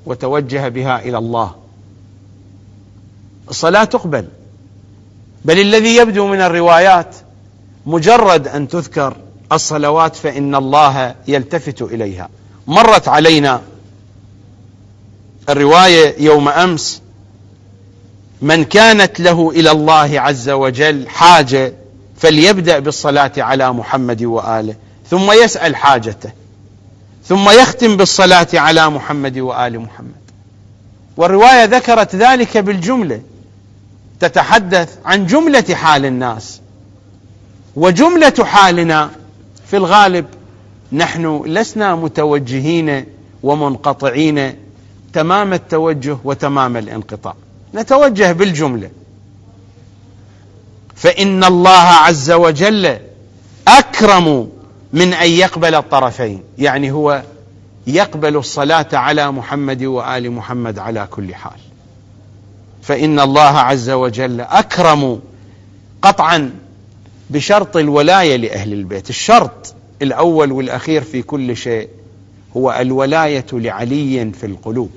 وتوجه 0.06 0.68
بها 0.68 1.00
إلى 1.00 1.18
الله 1.18 1.56
الصلاة 3.50 3.84
تقبل. 3.84 4.28
بل 5.46 5.60
الذي 5.60 5.96
يبدو 5.96 6.28
من 6.28 6.42
الروايات 6.42 7.16
مجرد 7.86 8.48
أن 8.48 8.68
تذكر 8.68 9.18
الصلوات 9.52 10.16
فإن 10.16 10.56
الله 10.56 11.16
يلتفت 11.28 11.82
إليها. 11.82 12.30
مرت 12.68 13.08
علينا 13.08 13.62
الرواية 15.50 16.24
يوم 16.24 16.50
أمس 16.50 17.02
من 18.42 18.64
كانت 18.64 19.20
له 19.20 19.52
إلى 19.52 19.72
الله 19.72 20.22
عز 20.22 20.50
وجل 20.50 21.10
حاجة 21.10 21.74
فليبدأ 22.18 22.80
بالصلاة 22.80 23.32
على 23.38 23.74
محمد 23.74 24.24
وآله 24.24 24.76
ثم 25.10 25.32
يسأل 25.32 25.76
حاجته 25.76 26.32
ثم 27.26 27.50
يختم 27.50 27.98
بالصلاة 27.98 28.48
على 28.54 28.90
محمد 28.90 29.38
وآل 29.38 29.80
محمد. 29.80 30.16
والرواية 31.18 31.66
ذكرت 31.66 32.16
ذلك 32.16 32.58
بالجملة 32.58 33.22
تتحدث 34.20 34.98
عن 35.06 35.26
جملة 35.26 35.76
حال 35.76 36.06
الناس. 36.06 36.62
وجملة 37.76 38.44
حالنا 38.44 39.10
في 39.68 39.78
الغالب 39.78 40.26
نحن 40.92 41.44
لسنا 41.46 41.96
متوجهين 41.96 43.06
ومنقطعين 43.44 44.56
تمام 45.14 45.54
التوجه 45.54 46.18
وتمام 46.24 46.78
الانقطاع. 46.78 47.36
نتوجه 47.76 48.32
بالجملة. 48.32 48.90
فإن 50.96 51.44
الله 51.44 51.70
عز 51.80 52.32
وجل 52.32 52.98
أكرم 53.68 54.50
من 54.94 55.14
أن 55.14 55.30
يقبل 55.30 55.76
الطرفين 55.76 56.44
يعني 56.58 56.92
هو 56.92 57.24
يقبل 57.88 58.36
الصلاة 58.36 58.88
على 58.94 59.32
محمد 59.32 59.84
وآل 59.84 60.32
محمد 60.32 60.80
على 60.80 61.08
كل 61.12 61.36
حال. 61.36 61.60
فإن 62.82 63.20
الله 63.20 63.42
عز 63.42 63.90
وجل 63.90 64.42
أكرم 64.42 65.20
قطعا 66.02 66.52
بشرط 67.30 67.78
الولاية 67.78 68.36
لأهل 68.36 68.74
البيت. 68.74 69.10
الشرط 69.10 69.74
الأول 70.02 70.52
والأخير 70.52 71.02
في 71.02 71.22
كل 71.22 71.58
شيء 71.58 71.90
هو 72.58 72.78
الولاية 72.80 73.46
لعلي 73.54 74.32
في 74.32 74.46
القلوب. 74.46 74.92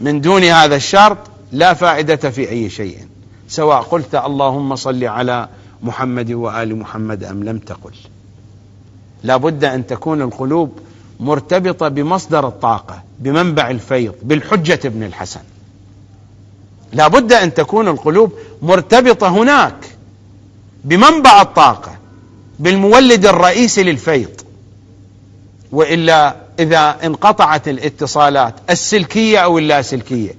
من 0.00 0.20
دون 0.20 0.44
هذا 0.44 0.76
الشرط 0.76 1.18
لا 1.52 1.74
فائدة 1.74 2.30
في 2.30 2.48
أي 2.50 2.70
شيء. 2.70 2.98
سواء 3.48 3.80
قلت 3.80 4.14
اللهم 4.14 4.76
صل 4.76 5.04
على 5.04 5.48
محمد 5.82 6.32
وآل 6.32 6.76
محمد 6.76 7.24
أم 7.24 7.44
لم 7.44 7.58
تقل. 7.58 7.94
لا 9.22 9.36
بد 9.36 9.64
أن 9.64 9.86
تكون 9.86 10.22
القلوب 10.22 10.78
مرتبطة 11.20 11.88
بمصدر 11.88 12.48
الطاقة 12.48 13.02
بمنبع 13.18 13.70
الفيض 13.70 14.14
بالحجة 14.22 14.80
ابن 14.84 15.02
الحسن. 15.02 15.40
لا 16.92 17.08
بد 17.08 17.32
أن 17.32 17.54
تكون 17.54 17.88
القلوب 17.88 18.32
مرتبطة 18.62 19.28
هناك 19.28 19.74
بمنبع 20.84 21.42
الطاقة 21.42 21.92
بالمولد 22.58 23.26
الرئيسي 23.26 23.82
للفيض. 23.82 24.40
وإلا 25.72 26.36
إذا 26.58 26.98
انقطعت 27.04 27.68
الاتصالات 27.68 28.54
السلكية 28.70 29.38
أو 29.38 29.58
اللاسلكية. 29.58 30.34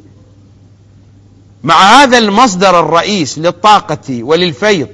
مع 1.63 1.75
هذا 1.75 2.17
المصدر 2.17 2.79
الرئيس 2.79 3.39
للطاقة 3.39 4.23
وللفيض 4.23 4.89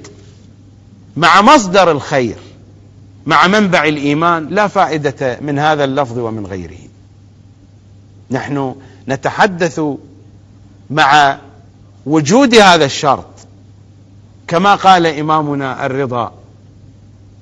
مع 1.16 1.42
مصدر 1.42 1.90
الخير 1.90 2.36
مع 3.26 3.46
منبع 3.46 3.84
الإيمان 3.84 4.48
لا 4.48 4.68
فائدة 4.68 5.38
من 5.40 5.58
هذا 5.58 5.84
اللفظ 5.84 6.18
ومن 6.18 6.46
غيره. 6.46 6.78
نحن 8.30 8.74
نتحدث 9.08 9.80
مع 10.90 11.38
وجود 12.06 12.54
هذا 12.54 12.84
الشرط. 12.84 13.26
كما 14.48 14.74
قال 14.74 15.06
إمامنا 15.06 15.86
الرضا 15.86 16.32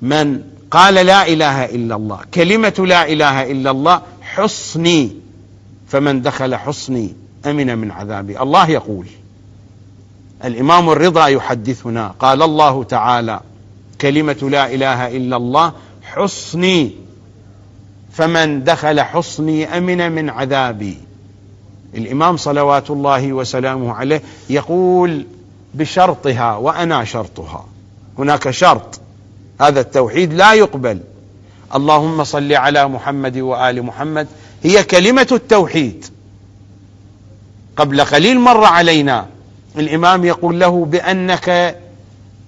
من 0.01 0.41
قال 0.75 0.93
لا 0.93 1.27
إله 1.27 1.65
إلا 1.65 1.95
الله. 1.95 2.19
كلمة 2.33 2.73
لا 2.87 3.07
إله 3.07 3.51
إلا 3.51 3.71
الله 3.71 4.01
حصني. 4.21 5.11
فمن 5.87 6.21
دخل 6.21 6.55
حصني 6.55 7.13
أمن 7.45 7.77
من 7.77 7.91
عذابي. 7.91 8.41
الله 8.41 8.69
يقول 8.69 9.05
الإمام 10.45 10.89
الرضا 10.89 11.27
يحدثنا 11.27 12.07
قال 12.19 12.41
الله 12.41 12.83
تعالى 12.83 13.39
كلمة 14.01 14.37
لا 14.51 14.73
إله 14.73 15.17
إلا 15.17 15.37
الله 15.37 15.73
حصني. 16.03 16.91
فمن 18.11 18.63
دخل 18.63 19.01
حصني 19.01 19.77
أمن 19.77 20.11
من 20.11 20.29
عذابي. 20.29 20.97
الإمام 21.93 22.37
صلوات 22.37 22.89
الله 22.91 23.33
وسلامه 23.33 23.93
عليه 23.93 24.21
يقول 24.49 25.25
بشرطها 25.73 26.55
وأنا 26.55 27.03
شرطها. 27.03 27.65
هناك 28.17 28.49
شرط. 28.49 28.99
هذا 29.61 29.79
التوحيد 29.79 30.33
لا 30.33 30.53
يقبل. 30.53 30.99
اللهم 31.75 32.23
صل 32.23 32.53
على 32.53 32.87
محمد 32.87 33.37
وآل 33.37 33.83
محمد. 33.83 34.27
هي 34.63 34.83
كلمة 34.83 35.27
التوحيد. 35.31 36.05
قبل 37.77 38.01
قليل 38.01 38.39
مر 38.39 38.63
علينا. 38.63 39.27
الإمام 39.77 40.25
يقول 40.25 40.59
له 40.59 40.85
بأنك 40.85 41.77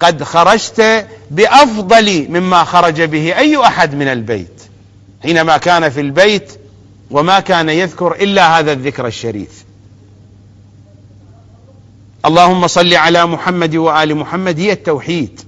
قد 0.00 0.22
خرجت 0.22 1.06
بأفضل 1.30 2.26
مما 2.28 2.64
خرج 2.64 3.02
به 3.02 3.38
أي 3.38 3.56
أحد 3.56 3.94
من 3.94 4.08
البيت. 4.08 4.62
حينما 5.22 5.56
كان 5.56 5.88
في 5.88 6.00
البيت 6.00 6.52
وما 7.10 7.40
كان 7.40 7.68
يذكر 7.68 8.12
إلا 8.12 8.58
هذا 8.58 8.72
الذكر 8.72 9.06
الشريف. 9.06 9.64
اللهم 12.26 12.66
صل 12.66 12.94
على 12.94 13.26
محمد 13.26 13.76
وآل 13.76 14.14
محمد. 14.14 14.60
هي 14.60 14.72
التوحيد. 14.72 15.40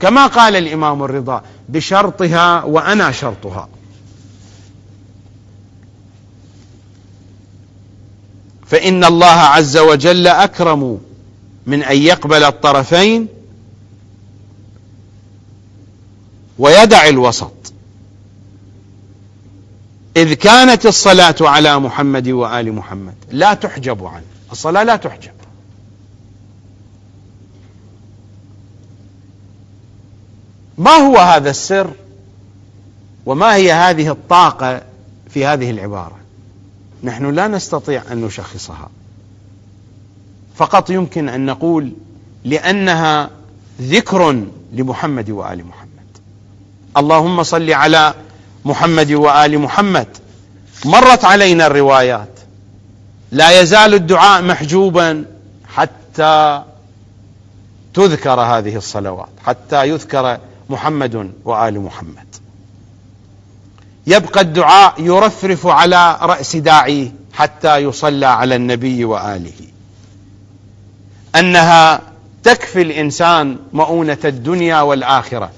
كما 0.00 0.26
قال 0.26 0.56
الإمام 0.56 1.02
الرضا 1.02 1.42
بشرطها 1.68 2.64
وأنا 2.64 3.12
شرطها. 3.12 3.68
فإن 8.66 9.04
الله 9.04 9.26
عز 9.26 9.78
وجل 9.78 10.26
أكرم 10.26 11.00
من 11.66 11.82
أن 11.82 11.96
يقبل 11.96 12.42
الطرفين 12.42 13.28
ويدع 16.58 17.08
الوسط. 17.08 17.72
إذ 20.16 20.32
كانت 20.32 20.86
الصلاة 20.86 21.36
على 21.40 21.78
محمد 21.78 22.28
وآل 22.28 22.72
محمد. 22.72 23.14
لا 23.30 23.54
تحجب 23.54 24.04
عنه. 24.04 24.24
الصلاة 24.52 24.82
لا 24.82 24.96
تحجب. 24.96 25.39
ما 30.80 30.90
هو 30.90 31.18
هذا 31.18 31.50
السر 31.50 31.90
وما 33.26 33.54
هي 33.54 33.72
هذه 33.72 34.10
الطاقة 34.10 34.82
في 35.30 35.46
هذه 35.46 35.70
العبارة؟ 35.70 36.16
نحن 37.02 37.34
لا 37.34 37.48
نستطيع 37.48 38.02
أن 38.12 38.20
نشخصها. 38.20 38.88
فقط 40.56 40.90
يمكن 40.90 41.28
أن 41.28 41.46
نقول 41.46 41.92
لأنها 42.44 43.30
ذكر 43.80 44.44
لمحمد 44.72 45.30
وآل 45.30 45.66
محمد. 45.66 45.88
اللهم 46.96 47.42
صل 47.42 47.70
على 47.70 48.14
محمد 48.64 49.12
وآل 49.12 49.58
محمد. 49.58 50.08
مرت 50.84 51.24
علينا 51.24 51.66
الروايات. 51.66 52.40
لا 53.32 53.60
يزال 53.60 53.94
الدعاء 53.94 54.42
محجوبا 54.42 55.24
حتى 55.68 56.62
تذكر 57.94 58.40
هذه 58.40 58.76
الصلوات 58.76 59.28
حتى 59.44 59.88
يذكر 59.88 60.38
محمد 60.70 61.32
وآل 61.44 61.80
محمد. 61.80 62.26
يبقى 64.06 64.40
الدعاء 64.40 64.94
يرفرف 64.98 65.66
على 65.66 66.18
رأس 66.22 66.56
داعيه 66.56 67.12
حتى 67.32 67.76
يصلى 67.76 68.26
على 68.26 68.56
النبي 68.56 69.04
وآله. 69.04 69.60
أنها 71.36 72.00
تكفي 72.42 72.82
الإنسان 72.82 73.56
مؤونة 73.72 74.18
الدنيا 74.24 74.80
والآخرة. 74.80 75.50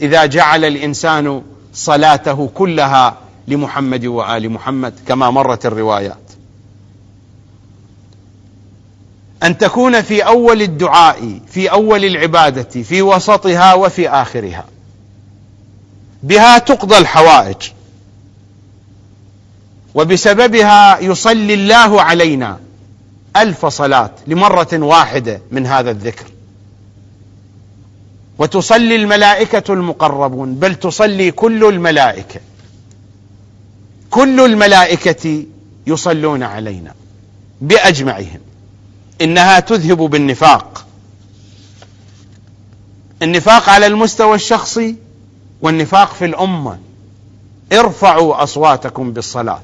إذا 0.00 0.26
جعل 0.26 0.64
الإنسان 0.64 1.42
صلاته 1.74 2.50
كلها 2.54 3.16
لمحمد 3.48 4.06
وآل 4.06 4.50
محمد 4.50 4.94
كما 5.08 5.30
مرت 5.30 5.66
الروايات 5.66 6.23
أن 9.44 9.58
تكون 9.58 10.02
في 10.02 10.22
أول 10.26 10.62
الدعاء 10.62 11.40
في 11.50 11.70
أول 11.70 12.04
العبادة 12.04 12.82
في 12.82 13.02
وسطها 13.02 13.74
وفي 13.74 14.08
آخرها. 14.08 14.64
بها 16.22 16.58
تقضى 16.58 16.98
الحوائج. 16.98 17.56
وبسببها 19.94 20.98
يصلي 20.98 21.54
الله 21.54 22.02
علينا 22.02 22.58
ألف 23.36 23.66
صلاة 23.66 24.10
لمرة 24.26 24.68
واحدة 24.72 25.40
من 25.50 25.66
هذا 25.66 25.90
الذكر. 25.90 26.26
وتصلي 28.38 28.96
الملائكة 28.96 29.72
المقربون 29.72 30.54
بل 30.54 30.74
تصلي 30.74 31.30
كل 31.30 31.64
الملائكة. 31.64 32.40
كل 34.10 34.40
الملائكة 34.40 35.44
يصلون 35.86 36.42
علينا 36.42 36.94
بأجمعهم. 37.60 38.40
إنها 39.20 39.60
تذهب 39.60 39.98
بالنفاق. 39.98 40.86
النفاق 43.22 43.68
على 43.68 43.86
المستوى 43.86 44.34
الشخصي 44.34 44.96
والنفاق 45.62 46.14
في 46.14 46.24
الأمة. 46.24 46.78
ارفعوا 47.72 48.42
أصواتكم 48.42 49.12
بالصلاة. 49.12 49.62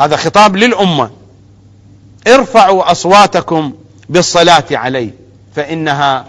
هذا 0.00 0.16
خطاب 0.16 0.56
للأمة. 0.56 1.10
ارفعوا 2.26 2.90
أصواتكم 2.90 3.72
بالصلاة 4.08 4.64
عليه 4.70 5.10
فإنها 5.54 6.26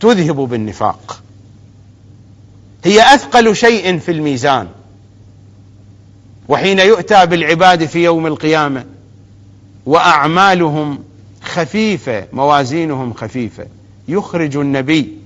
تذهب 0.00 0.36
بالنفاق. 0.36 1.20
هي 2.84 3.14
أثقل 3.14 3.56
شيء 3.56 3.98
في 3.98 4.10
الميزان. 4.10 4.68
وحين 6.48 6.78
يؤتى 6.78 7.26
بالعباد 7.26 7.84
في 7.84 8.04
يوم 8.04 8.26
القيامة 8.26 8.84
وأعمالهم 9.86 10.98
خفيفة 11.54 12.26
موازينهم 12.32 13.12
خفيفة. 13.14 13.66
يخرج 14.08 14.56
النبي 14.56 15.18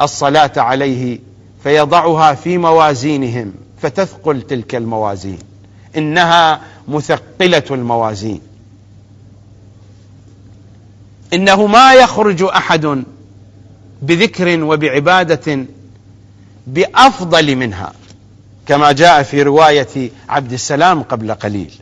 الصلاة 0.00 0.52
عليه 0.56 1.18
فيضعها 1.62 2.34
في 2.34 2.58
موازينهم 2.58 3.52
فتثقل 3.82 4.42
تلك 4.42 4.74
الموازين. 4.74 5.38
إنها 5.96 6.60
مثقلة 6.88 7.64
الموازين. 7.70 8.40
إنه 11.32 11.66
ما 11.66 11.94
يخرج 11.94 12.42
أحد 12.42 13.04
بذكر 14.02 14.64
وبعبادة 14.64 15.66
بأفضل 16.66 17.56
منها 17.56 17.92
كما 18.66 18.92
جاء 18.92 19.22
في 19.22 19.42
رواية 19.42 20.10
عبد 20.28 20.52
السلام 20.52 21.02
قبل 21.02 21.34
قليل. 21.34 21.72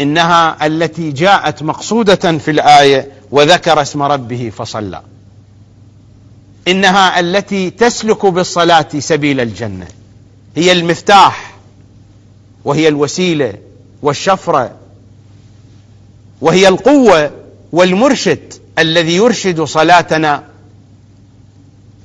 إنها 0.00 0.66
التي 0.66 1.10
جاءت 1.10 1.62
مقصودة 1.62 2.38
في 2.38 2.50
الآية 2.50 3.08
وذكر 3.30 3.82
اسم 3.82 4.02
ربه 4.02 4.52
فصلى. 4.56 5.02
إنها 6.68 7.20
التي 7.20 7.70
تسلك 7.70 8.26
بالصلاة 8.26 8.88
سبيل 8.98 9.40
الجنة. 9.40 9.88
هي 10.56 10.72
المفتاح 10.72 11.54
وهي 12.64 12.88
الوسيلة 12.88 13.54
والشفرة 14.02 14.76
وهي 16.40 16.68
القوة 16.68 17.30
والمرشد 17.72 18.52
الذي 18.78 19.16
يرشد 19.16 19.62
صلاتنا. 19.62 20.44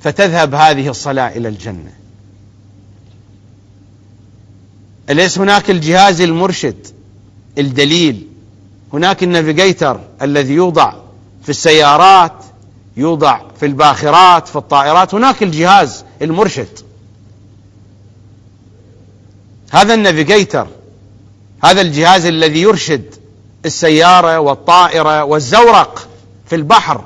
فتذهب 0.02 0.54
هذه 0.54 0.88
الصلاة 0.88 1.28
إلى 1.28 1.48
الجنة. 1.48 1.92
أليس 5.10 5.38
هناك 5.38 5.70
الجهاز 5.70 6.20
المرشد 6.20 6.86
الدليل. 7.58 8.26
هناك 8.92 9.22
النافيجيتر 9.22 10.00
الذي 10.22 10.54
يوضع 10.54 10.92
في 11.42 11.48
السيارات 11.48 12.32
يوضع 12.96 13.40
في 13.60 13.66
الباخرات 13.66 14.48
في 14.48 14.56
الطائرات. 14.56 15.14
هناك 15.14 15.42
الجهاز 15.42 16.04
المرشد. 16.22 16.78
هذا 19.70 19.94
النافيجيتر 19.94 20.66
هذا 21.64 21.80
الجهاز 21.80 22.26
الذي 22.26 22.60
يرشد 22.60 23.14
السيارة 23.64 24.38
والطائرة 24.40 25.24
والزورق 25.24 26.08
في 26.46 26.56
البحر 26.56 27.04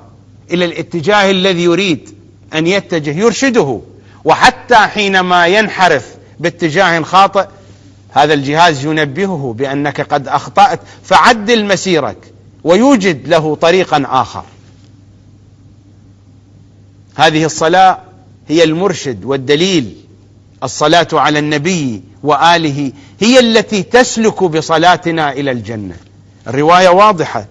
إلى 0.50 0.64
الاتجاه 0.64 1.30
الذي 1.30 1.62
يريد 1.62 2.14
أن 2.54 2.66
يتجه 2.66 3.18
يرشده. 3.18 3.80
وحتى 4.24 4.76
حينما 4.76 5.46
ينحرف 5.46 6.14
باتجاه 6.40 7.02
خاطئ 7.02 7.46
هذا 8.12 8.34
الجهاز 8.34 8.84
ينبهه 8.84 9.54
بأنك 9.58 10.00
قد 10.00 10.28
أخطأت 10.28 10.80
فعدل 11.04 11.64
مسيرك 11.64 12.16
ويوجد 12.64 13.28
له 13.28 13.54
طريقا 13.54 14.02
آخر. 14.06 14.44
هذه 17.14 17.44
الصلاة 17.44 17.98
هي 18.48 18.64
المرشد 18.64 19.24
والدليل. 19.24 19.96
الصلاة 20.62 21.08
على 21.12 21.38
النبي 21.38 22.02
وآله 22.22 22.92
هي 23.20 23.40
التي 23.40 23.82
تسلك 23.82 24.44
بصلاتنا 24.44 25.32
إلى 25.32 25.50
الجنة. 25.50 25.96
الرواية 26.46 26.88
واضحة. 26.88 27.46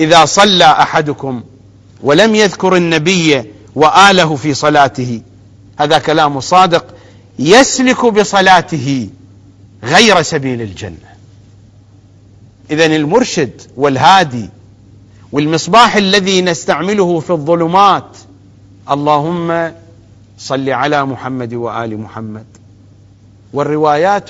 إذا 0.00 0.24
صلى 0.24 0.64
أحدكم 0.64 1.42
ولم 2.02 2.34
يذكر 2.34 2.76
النبي 2.76 3.44
وآله 3.74 4.36
في 4.36 4.54
صلاته 4.54 5.22
هذا 5.78 5.98
كلام 5.98 6.40
صادق 6.40 6.84
يسلك 7.38 8.04
بصلاته 8.06 9.08
غير 9.84 10.22
سبيل 10.22 10.62
الجنة. 10.62 11.10
إذا 12.70 12.86
المرشد 12.86 13.62
والهادي 13.76 14.48
والمصباح 15.32 15.96
الذي 15.96 16.42
نستعمله 16.42 17.20
في 17.20 17.30
الظلمات 17.30 18.16
اللهم 18.90 19.72
صل 20.38 20.70
على 20.70 21.04
محمد 21.04 21.54
وآل 21.54 21.98
محمد. 21.98 22.46
والروايات 23.52 24.28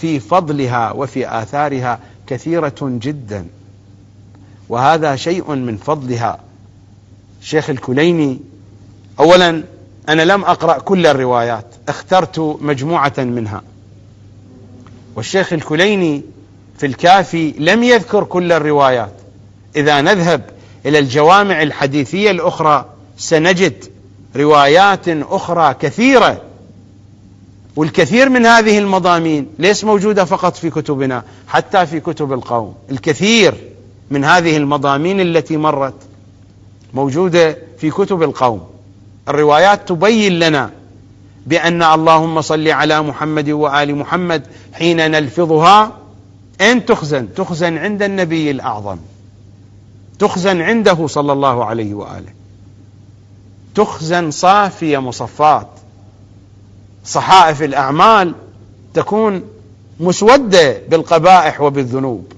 في 0.00 0.20
فضلها 0.20 0.92
وفي 0.92 1.42
آثارها 1.42 1.98
كثيرة 2.26 2.74
جدا. 2.80 3.46
وهذا 4.68 5.16
شيء 5.16 5.54
من 5.54 5.76
فضلها. 5.76 6.38
شيخ 7.42 7.70
الكليني 7.70 8.40
أولا 9.20 9.64
أنا 10.08 10.22
لم 10.22 10.44
أقرأ 10.44 10.78
كل 10.78 11.06
الروايات 11.06 11.66
اخترت 11.88 12.38
مجموعة 12.60 13.12
منها. 13.18 13.62
والشيخ 15.16 15.52
الكليني 15.52 16.22
في 16.78 16.86
الكافي 16.86 17.54
لم 17.58 17.82
يذكر 17.82 18.24
كل 18.24 18.52
الروايات. 18.52 19.12
إذا 19.76 20.00
نذهب 20.00 20.42
إلى 20.86 20.98
الجوامع 20.98 21.62
الحديثية 21.62 22.30
الأخرى 22.30 22.84
سنجد 23.18 23.84
روايات 24.36 25.08
أخرى 25.08 25.74
كثيرة. 25.80 26.40
والكثير 27.76 28.28
من 28.28 28.46
هذه 28.46 28.78
المضامين 28.78 29.46
ليس 29.58 29.84
موجودة 29.84 30.24
فقط 30.24 30.56
في 30.56 30.70
كتبنا 30.70 31.22
حتى 31.48 31.86
في 31.86 32.00
كتب 32.00 32.32
القوم. 32.32 32.74
الكثير 32.90 33.54
من 34.10 34.24
هذه 34.24 34.56
المضامين 34.56 35.20
التي 35.20 35.56
مرت 35.56 35.94
موجودة 36.94 37.58
في 37.78 37.90
كتب 37.90 38.22
القوم. 38.22 38.66
الروايات 39.28 39.88
تبين 39.88 40.38
لنا 40.38 40.70
بأن 41.46 41.82
اللهم 41.82 42.40
صل 42.40 42.68
على 42.68 43.02
محمد 43.02 43.50
وآل 43.50 43.96
محمد 43.96 44.42
حين 44.72 45.10
نلفظها. 45.10 45.92
أين 46.60 46.86
تخزن 46.86 47.34
تخزن 47.34 47.78
عند 47.78 48.02
النبي 48.02 48.50
الأعظم. 48.50 48.96
تخزن 50.18 50.60
عنده 50.60 51.06
صلى 51.06 51.32
الله 51.32 51.64
عليه 51.64 51.94
وآله. 51.94 52.32
تخزن 53.74 54.30
صافية 54.30 54.98
مصفات. 54.98 55.68
صحائف 57.04 57.62
الأعمال 57.62 58.34
تكون 58.94 59.42
مسودة 60.00 60.78
بالقبائح 60.88 61.60
وبالذنوب. 61.60 62.32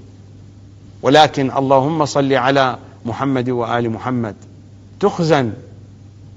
ولكن 1.03 1.51
اللهم 1.51 2.05
صل 2.05 2.33
على 2.33 2.79
محمد 3.05 3.51
وآل 3.51 3.91
محمد. 3.91 4.35
تخزن 5.01 5.53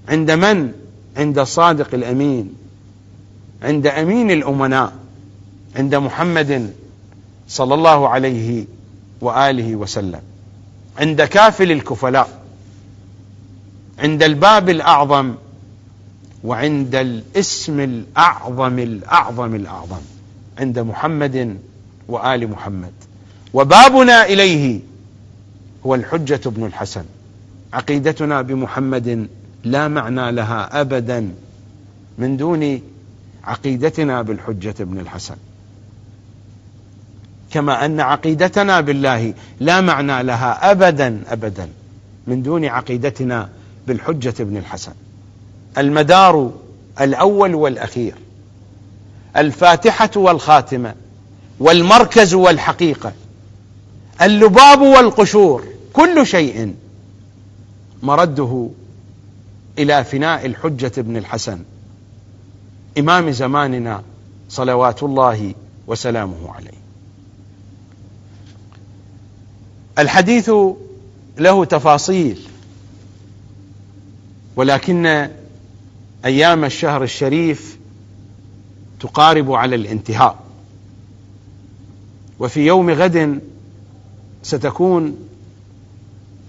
عند 0.09 0.31
من؟ 0.31 0.71
عند 1.17 1.39
الصادق 1.39 1.87
الأمين. 1.93 2.58
عند 3.63 3.87
أمين 3.87 4.31
الأمناء 4.31 4.93
عند 5.75 5.95
محمد 5.95 6.73
صلى 7.47 7.73
الله 7.73 8.09
عليه 8.09 8.65
وآله 9.21 9.75
وسلم 9.75 10.21
عند 10.99 11.23
كافل 11.23 11.71
الكفلاء 11.71 12.39
عند 13.99 14.23
الباب 14.23 14.69
الأعظم 14.69 15.35
وعند 16.43 16.95
الاسم 16.95 17.79
الأعظم 17.79 18.79
الأعظم 18.79 19.55
الأعظم 19.55 20.01
عند 20.59 20.79
محمد 20.79 21.57
وآل 22.07 22.49
محمد. 22.49 22.91
وبابنا 23.53 24.25
إليه 24.25 24.79
هو 25.85 25.95
الحجة 25.95 26.49
بن 26.49 26.65
الحسن. 26.65 27.03
عقيدتنا 27.73 28.41
بمحمد 28.41 29.27
لا 29.63 29.87
معنى 29.87 30.31
لها 30.31 30.81
أبدا 30.81 31.31
من 32.17 32.37
دون 32.37 32.81
عقيدتنا 33.43 34.21
بالحجة 34.21 34.75
بن 34.79 34.99
الحسن. 34.99 35.35
كما 37.51 37.85
أن 37.85 37.99
عقيدتنا 37.99 38.81
بالله 38.81 39.33
لا 39.59 39.81
معنى 39.81 40.23
لها 40.23 40.71
أبدا 40.71 41.21
أبدا 41.29 41.69
من 42.27 42.43
دون 42.43 42.65
عقيدتنا 42.65 43.49
بالحجة 43.87 44.43
بن 44.43 44.57
الحسن. 44.57 44.93
المدار 45.77 46.51
الأول 47.01 47.55
والأخير 47.55 48.15
الفاتحة 49.37 50.09
والخاتمة 50.15 50.95
والمركز 51.59 52.33
والحقيقة 52.33 53.13
اللباب 54.21 54.81
والقشور 54.81 55.63
كل 55.93 56.27
شيء 56.27 56.75
مرده 58.03 58.69
إلى 59.79 60.03
فناء 60.03 60.45
الحجة 60.45 60.91
بن 60.97 61.17
الحسن. 61.17 61.59
إمام 62.97 63.31
زماننا 63.31 64.03
صلوات 64.49 65.03
الله 65.03 65.53
وسلامه 65.87 66.53
عليه. 66.55 66.79
الحديث 69.99 70.51
له 71.37 71.65
تفاصيل 71.65 72.39
ولكن 74.55 75.29
أيام 76.25 76.65
الشهر 76.65 77.03
الشريف 77.03 77.77
تقارب 78.99 79.51
على 79.51 79.75
الانتهاء. 79.75 80.39
وفي 82.39 82.65
يوم 82.65 82.89
غد 82.89 83.41
ستكون 84.43 85.17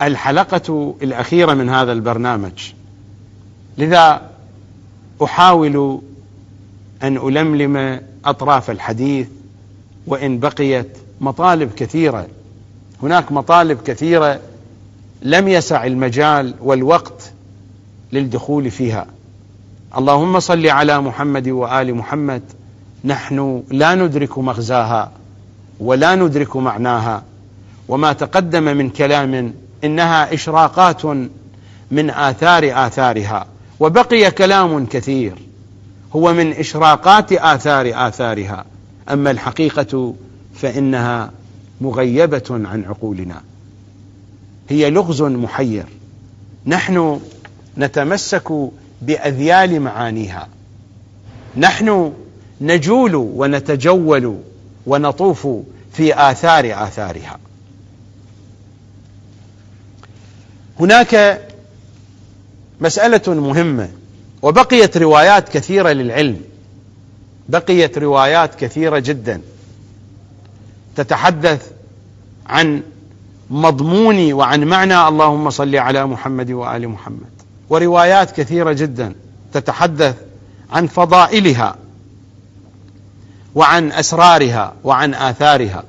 الحلقة 0.03 0.95
الأخيرة 1.03 1.55
من 1.55 1.69
هذا 1.69 1.93
البرنامج. 1.93 2.73
لذا 3.79 4.31
أحاول 5.23 6.01
أن 7.03 7.17
ألملم 7.17 8.01
أطراف 8.25 8.71
الحديث 8.71 9.29
وإن 10.07 10.39
بقيت 10.39 10.99
مطالب 11.21 11.71
كثيرة. 11.77 12.27
هناك 13.03 13.33
مطالب 13.33 13.79
كثيرة 13.87 14.41
لم 15.23 15.49
يسع 15.49 15.87
المجال 15.87 16.55
والوقت 16.61 17.33
للدخول 18.13 18.71
فيها. 18.71 19.07
اللهم 19.99 20.41
صل 20.41 20.67
على 20.67 21.01
محمد 21.01 21.49
وآل 21.49 21.95
محمد. 21.95 22.43
نحن 23.05 23.63
لا 23.71 23.95
ندرك 23.95 24.39
مغزاها 24.39 25.13
ولا 25.81 26.15
ندرك 26.15 26.57
معناها. 26.57 27.23
وما 27.89 28.13
تقدم 28.13 28.63
من 28.63 28.91
كلام 28.91 29.55
إنها 29.85 30.35
إشراقات 30.35 31.05
من 31.91 32.11
آثار 32.11 32.87
آثارها. 32.87 33.47
وبقي 33.81 34.31
كلام 34.31 34.87
كثير. 34.87 35.50
هو 36.17 36.33
من 36.33 36.53
إشراقات 36.53 37.33
آثار 37.33 38.09
آثارها. 38.09 38.65
أما 39.09 39.31
الحقيقة 39.31 40.15
فإنها 40.55 41.31
مغيبة 41.81 42.43
عن 42.51 42.85
عقولنا. 42.85 43.43
هي 44.69 44.91
لغز 44.91 45.23
محير. 45.23 45.85
نحن 46.67 47.21
نتمسك 47.79 48.53
بأذيال 49.03 49.81
معانيها. 49.81 50.49
نحن 51.57 52.13
نجول 52.61 53.15
ونتجول 53.15 54.39
ونطوف 54.87 55.49
في 55.93 56.31
آثار 56.31 56.85
آثارها. 56.87 57.39
هناك 60.81 61.41
مسألة 62.81 63.35
مهمة 63.35 63.89
وبقيت 64.43 64.97
روايات 64.97 65.49
كثيرة 65.49 65.89
للعلم. 65.89 66.41
بقيت 67.49 67.99
روايات 67.99 68.55
كثيرة 68.55 68.99
جدا. 68.99 69.41
تتحدث 70.97 71.71
عن 72.47 72.83
مضمون 73.51 74.33
وعن 74.33 74.65
معنى 74.65 75.09
اللهم 75.09 75.51
صل 75.51 75.77
على 75.77 76.07
محمد 76.07 76.51
وآل 76.51 76.89
محمد. 76.89 77.31
وروايات 77.71 78.31
كثيرة 78.31 78.73
جدا 78.73 79.15
تتحدث 79.53 80.17
عن 80.71 80.87
فضائلها 80.87 81.77
وعن 83.55 83.93
أسرارها 83.93 84.75
وعن 84.85 85.15
آثارها. 85.15 85.85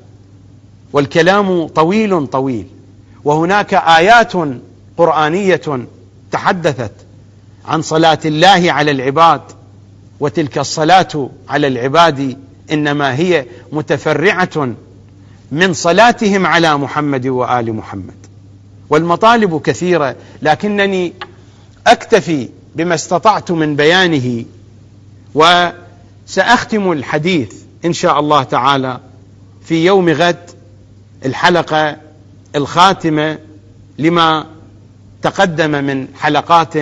والكلام 0.93 1.67
طويل 1.67 2.27
طويل. 2.27 2.67
وهناك 3.23 3.73
آيات 3.73 4.33
قرآنية 4.97 5.85
تحدثت 6.31 6.91
عن 7.65 7.81
صلاة 7.81 8.19
الله 8.25 8.71
على 8.71 8.91
العباد 8.91 9.41
وتلك 10.19 10.57
الصلاة 10.57 11.29
على 11.49 11.67
العباد 11.67 12.37
إنما 12.71 13.15
هي 13.15 13.45
متفرعة 13.71 14.73
من 15.51 15.73
صلاتهم 15.73 16.45
على 16.45 16.77
محمد 16.77 17.27
وآل 17.27 17.73
محمد. 17.73 18.13
والمطالب 18.89 19.61
كثيرة 19.61 20.15
لكنني 20.41 21.13
أكتفي 21.87 22.49
بما 22.75 22.95
استطعت 22.95 23.51
من 23.51 23.75
بيانه 23.75 24.45
وسأختم 25.35 26.91
الحديث 26.91 27.53
إن 27.85 27.93
شاء 27.93 28.19
الله 28.19 28.43
تعالى 28.43 28.99
في 29.65 29.85
يوم 29.85 30.09
غد 30.09 30.49
الحلقة 31.25 31.97
الخاتمة 32.55 33.37
لما 33.99 34.45
تقدم 35.21 35.71
من 35.71 36.07
حلقات 36.19 36.73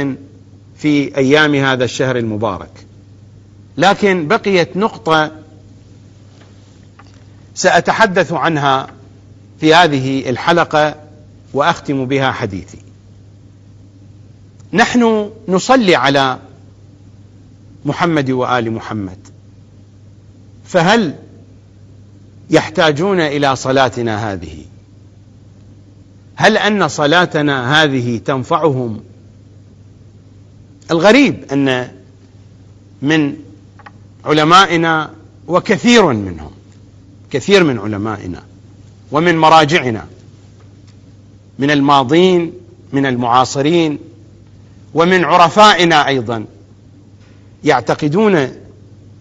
في 0.80 1.18
أيام 1.18 1.56
هذا 1.56 1.84
الشهر 1.84 2.18
المبارك. 2.18 2.86
لكن 3.78 4.28
بقيت 4.28 4.78
نقطة 4.78 5.32
سأتحدث 7.56 8.34
عنها 8.34 8.88
في 9.60 9.74
هذه 9.74 10.30
الحلقة 10.30 10.96
وأختم 11.54 12.06
بها 12.06 12.32
حديثي. 12.32 12.80
نحن 14.74 15.32
نصلي 15.48 15.96
على 15.96 16.40
محمد 17.86 18.32
وآل 18.32 18.72
محمد. 18.72 19.28
فهل 20.66 21.16
يحتاجون 22.50 23.20
إلى 23.20 23.56
صلاتنا 23.56 24.34
هذه؟ 24.34 24.66
هل 26.36 26.58
أن 26.58 26.88
صلاتنا 26.88 27.84
هذه 27.84 28.18
تنفعهم 28.18 29.02
الغريب 30.92 31.44
أن 31.52 31.92
من 33.02 33.36
علمائنا 34.26 35.12
وكثير 35.48 36.06
منهم 36.06 36.52
كثير 37.32 37.64
من 37.64 37.80
علمائنا 37.80 38.44
ومن 39.12 39.38
مراجعنا 39.38 40.08
من 41.60 41.72
الماضين 41.72 42.54
من 42.94 43.06
المعاصرين 43.06 44.00
ومن 44.94 45.24
عرفائنا 45.24 46.08
أيضا 46.08 46.46
يعتقدون 47.64 48.50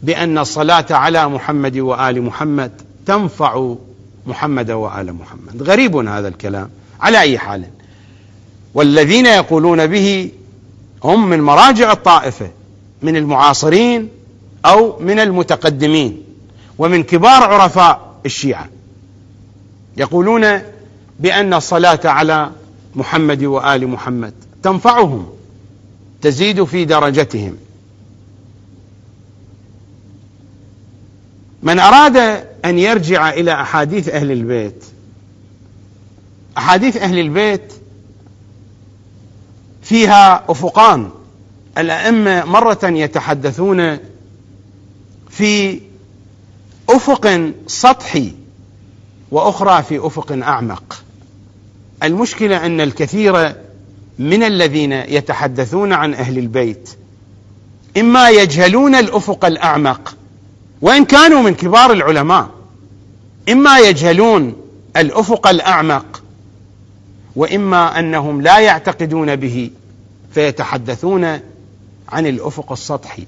بأن 0.03 0.39
الصلاة 0.39 0.87
على 0.91 1.29
محمد 1.29 1.79
وآل 1.79 2.23
محمد 2.23 2.73
تنفع 3.07 3.75
محمد 4.27 4.71
وآل 4.71 5.13
محمد. 5.13 5.63
غريب 5.63 5.97
هذا 5.97 6.29
الكلام 6.29 6.71
على 7.01 7.21
أي 7.21 7.39
حال. 7.39 7.65
والذين 8.75 9.27
يقولون 9.27 9.87
به 9.87 10.31
هم 11.05 11.31
من 11.31 11.41
مراجع 11.41 11.93
الطائفة 11.93 12.51
من 13.03 13.17
المعاصرين 13.17 14.09
أو 14.67 14.99
من 15.01 15.21
المتقدمين 15.21 16.23
ومن 16.79 17.03
كبار 17.03 17.43
عرفاء 17.43 18.15
الشيعة. 18.27 18.69
يقولون 19.97 20.63
بأن 21.21 21.55
الصلاة 21.55 22.01
على 22.05 22.51
محمد 22.95 23.45
وآل 23.45 23.89
محمد 23.89 24.33
تنفعهم 24.63 25.27
تزيد 26.23 26.65
في 26.65 26.85
درجتهم. 26.85 27.57
من 31.63 31.79
أراد 31.79 32.17
أن 32.65 32.79
يرجع 32.79 33.31
إلى 33.31 33.53
أحاديث 33.53 34.09
أهل 34.09 34.33
البيت 34.33 34.85
أحاديث 36.59 36.97
أهل 36.97 37.19
البيت 37.19 37.73
فيها 39.89 40.45
أفقان. 40.49 41.11
الأئمة 41.79 42.45
مرة 42.45 42.79
يتحدثون 42.83 43.99
في 45.31 45.81
أفق 46.91 47.53
سطحي 47.67 48.33
وأخرى 49.31 49.83
في 49.83 50.07
أفق 50.07 50.33
أعمق. 50.33 51.03
المشكلة 52.03 52.67
أن 52.67 52.81
الكثير 52.81 53.55
من 54.19 54.43
الذين 54.43 54.93
يتحدثون 54.93 55.93
عن 55.93 56.15
أهل 56.15 56.39
البيت 56.39 56.91
إما 57.97 58.31
يجهلون 58.31 58.95
الأفق 58.95 59.45
الأعمق 59.45 60.17
وإن 60.81 61.05
كانوا 61.05 61.43
من 61.43 61.55
كبار 61.55 61.93
العلماء 61.93 62.49
إما 63.49 63.79
يجهلون 63.79 64.57
الأفق 64.97 65.47
الأعمق 65.47 66.23
وإما 67.37 67.99
أنهم 67.99 68.41
لا 68.41 68.59
يعتقدون 68.59 69.37
به. 69.37 69.71
فيتحدثون 70.35 71.25
عن 72.09 72.27
الأفق 72.27 72.73
السطحي. 72.73 73.27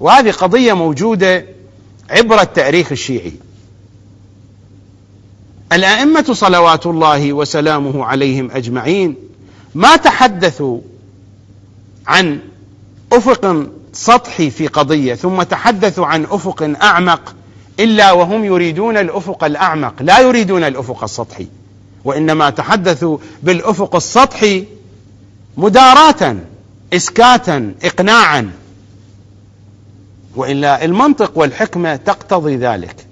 وهذه 0.00 0.30
قضية 0.30 0.72
موجودة 0.72 1.44
عبر 2.10 2.40
التاريخ 2.40 2.92
الشيعي. 2.92 3.32
الأئمة 5.72 6.32
صلوات 6.32 6.86
الله 6.86 7.32
وسلامه 7.32 8.04
عليهم 8.04 8.50
أجمعين 8.50 9.14
ما 9.74 9.96
تحدثوا 9.96 10.80
عن 12.06 12.40
أفق 13.12 13.66
سطحي 13.92 14.50
في 14.50 14.66
قضية 14.66 15.14
ثم 15.14 15.42
تحدثوا 15.42 16.06
عن 16.06 16.24
أفق 16.24 16.76
أعمق 16.82 17.34
إلا 17.80 18.12
وهم 18.12 18.44
يريدون 18.44 18.96
الأفق 18.96 19.44
الأعمق. 19.44 19.94
لا 20.00 20.20
يريدون 20.20 20.64
الأفق 20.64 21.02
السطحي 21.02 21.46
وإنما 22.04 22.50
تحدثوا 22.50 23.18
بالأفق 23.42 23.96
السطحي 23.96 24.64
مداراة 25.56 26.36
إسكاتا 26.92 27.74
إقناعا. 27.82 28.50
وإلا 30.36 30.84
المنطق 30.84 31.32
والحكمة 31.34 31.96
تقتضي 31.96 32.56
ذلك. 32.56 33.06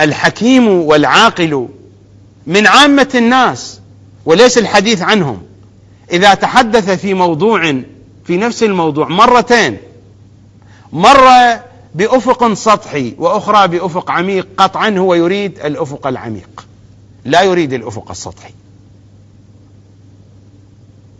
الحكيم 0.00 0.68
والعاقل 0.68 1.68
من 2.46 2.66
عامة 2.66 3.08
الناس 3.14 3.80
وليس 4.24 4.58
الحديث 4.58 5.02
عنهم. 5.02 5.42
إذا 6.12 6.34
تحدث 6.34 6.90
في 6.90 7.14
موضوع 7.14 7.82
في 8.24 8.36
نفس 8.36 8.62
الموضوع 8.62 9.08
مرتين 9.08 9.76
مرة 10.92 11.64
بأفق 11.94 12.52
سطحي 12.54 13.14
وأخرى 13.18 13.68
بأفق 13.68 14.10
عميق 14.10 14.48
قطعا 14.56 14.90
هو 14.90 15.14
يريد 15.14 15.58
الأفق 15.58 16.06
العميق. 16.06 16.66
لا 17.24 17.42
يريد 17.42 17.72
الأفق 17.72 18.10
السطحي. 18.10 18.52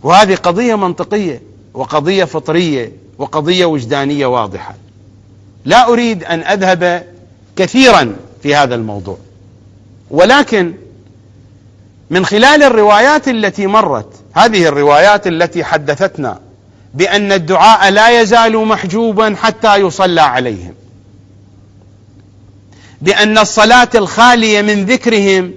وهذه 0.07 0.35
قضية 0.35 0.75
منطقية 0.75 1.43
وقضية 1.75 2.25
فطرية 2.25 2.93
وقضية 3.19 3.67
وجدانية 3.67 4.27
واضحة. 4.27 4.75
لا 5.65 5.89
أريد 5.89 6.25
أن 6.25 6.41
أذهب 6.41 7.07
كثيرا 7.57 8.17
في 8.43 8.55
هذا 8.55 8.75
الموضوع. 8.75 9.19
ولكن 10.11 10.75
من 12.11 12.27
خلال 12.27 12.63
الروايات 12.63 13.29
التي 13.29 13.67
مرت 13.67 14.13
هذه 14.33 14.69
الروايات 14.69 15.27
التي 15.27 15.65
حدثتنا 15.65 16.41
بأن 16.95 17.33
الدعاء 17.33 17.91
لا 17.91 18.21
يزال 18.21 18.67
محجوبا 18.67 19.35
حتى 19.43 19.77
يصلى 19.77 20.21
عليهم. 20.21 20.75
بأن 23.03 23.39
الصلاة 23.39 23.91
الخالية 23.95 24.63
من 24.63 24.85
ذكرهم 24.85 25.55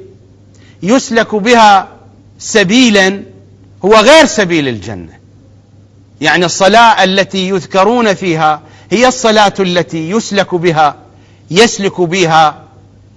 يسلك 0.84 1.36
بها 1.36 1.88
سبيلا 2.40 3.29
هو 3.86 3.96
غير 3.96 4.26
سبيل 4.26 4.68
الجنة. 4.68 5.20
يعني 6.22 6.46
الصلاة 6.46 7.04
التي 7.04 7.50
يذكرون 7.50 8.13
فيها 8.13 8.62
هي 8.92 9.08
الصلاة 9.08 9.54
التي 9.60 10.10
يسلك 10.10 10.56
بها 10.56 10.96
يسلك 11.52 12.02
بها 12.02 12.63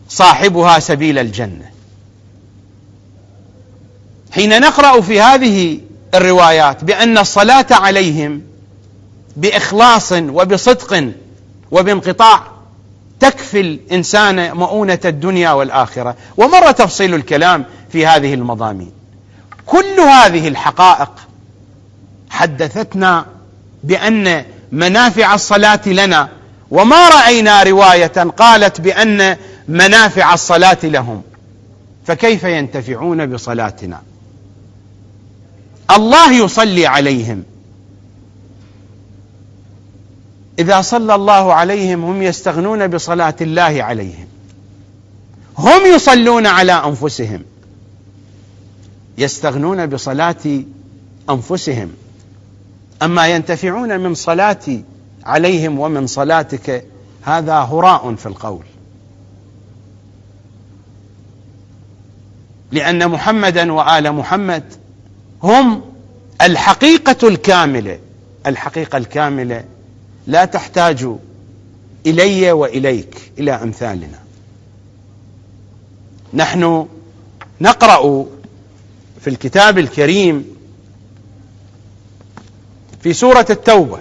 صاحبها 0.08 0.78
سبيل 0.78 1.18
الجنة. 1.18 1.70
حين 4.32 4.60
نقرأ 4.60 5.00
في 5.00 5.20
هذه 5.20 5.80
الروايات 6.14 6.84
بأن 6.84 7.18
الصلاة 7.18 7.66
عليهم 7.70 8.42
بإخلاص 9.36 10.12
وبصدق 10.12 11.12
وبانقطاع 11.70 12.42
تكفي 13.20 13.60
الإنسان 13.60 14.56
مؤونة 14.56 15.00
الدنيا 15.04 15.50
والآخرة. 15.50 16.16
ومر 16.36 16.70
تفصيل 16.70 17.14
الكلام 17.14 17.64
في 17.92 18.06
هذه 18.06 18.34
المضامين. 18.34 19.01
كل 19.66 20.00
هذه 20.00 20.48
الحقائق 20.48 21.10
حدثتنا 22.30 23.26
بأن 23.84 24.44
منافع 24.72 25.34
الصلاة 25.34 25.88
لنا 25.88 26.28
وما 26.70 27.08
رأينا 27.08 27.62
رواية 27.62 28.06
قالت 28.06 28.80
بأن 28.80 29.36
منافع 29.68 30.34
الصلاة 30.34 30.78
لهم. 30.82 31.22
فكيف 32.06 32.44
ينتفعون 32.44 33.26
بصلاتنا؟ 33.26 34.02
الله 35.90 36.32
يصلي 36.32 36.86
عليهم. 36.86 37.44
إذا 40.58 40.80
صلى 40.80 41.14
الله 41.14 41.54
عليهم 41.54 42.04
هم 42.04 42.22
يستغنون 42.22 42.86
بصلاة 42.86 43.36
الله 43.40 43.82
عليهم. 43.82 44.26
هم 45.58 45.86
يصلون 45.94 46.46
على 46.46 46.72
أنفسهم. 46.72 47.44
يستغنون 49.22 49.86
بصلاة 49.86 50.62
أنفسهم. 51.30 51.90
أما 53.02 53.28
ينتفعون 53.28 54.00
من 54.00 54.14
صلاتي 54.14 54.84
عليهم 55.24 55.78
ومن 55.78 56.06
صلاتك 56.06 56.84
هذا 57.22 57.54
هراء 57.54 58.14
في 58.14 58.26
القول. 58.26 58.64
لأن 62.72 63.08
محمدا 63.08 63.72
وآل 63.72 64.12
محمد 64.12 64.64
هم 65.42 65.82
الحقيقة 66.40 67.28
الكاملة. 67.28 67.98
الحقيقة 68.46 68.96
الكاملة 68.96 69.64
لا 70.26 70.44
تحتاج 70.44 71.08
إلي 72.06 72.52
وإليك 72.52 73.32
إلى 73.38 73.52
أمثالنا. 73.52 74.18
نحن 76.34 76.86
نقرأ 77.60 78.26
في 79.22 79.30
الكتاب 79.30 79.78
الكريم 79.78 80.44
في 83.02 83.12
سورة 83.12 83.46
التوبة. 83.50 83.98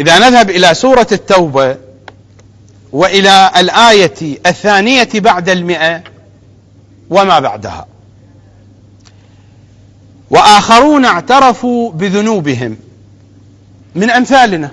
إذا 0.00 0.18
نذهب 0.18 0.50
إلى 0.50 0.74
سورة 0.74 1.06
التوبة 1.12 1.76
وإلى 2.92 3.50
الآية 3.56 4.38
الثانية 4.46 5.08
بعد 5.14 5.48
المئة 5.48 6.02
وما 7.10 7.38
بعدها. 7.38 7.86
وآخرون 10.30 11.04
اعترفوا 11.04 11.92
بذنوبهم 11.92 12.76
من 13.94 14.10
أمثالنا. 14.10 14.72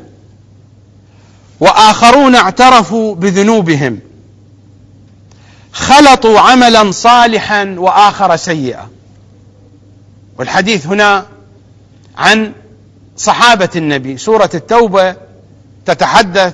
وآخرون 1.60 2.36
اعترفوا 2.36 3.16
بذنوبهم. 3.16 4.00
خلطوا 5.76 6.40
عملا 6.40 6.92
صالحا 6.92 7.76
وآخر 7.78 8.36
سيئا. 8.36 8.90
والحديث 10.38 10.88
هنا 10.88 11.26
عن 12.18 12.54
صحابة 13.18 13.70
النبي. 13.76 14.18
سورة 14.18 14.50
التوبة 14.54 15.16
تتحدث 15.86 16.54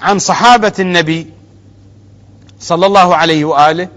عن 0.00 0.18
صحابة 0.18 0.72
النبي 0.78 1.26
صلى 2.60 2.86
الله 2.86 3.16
عليه 3.16 3.44
وآله 3.44 3.88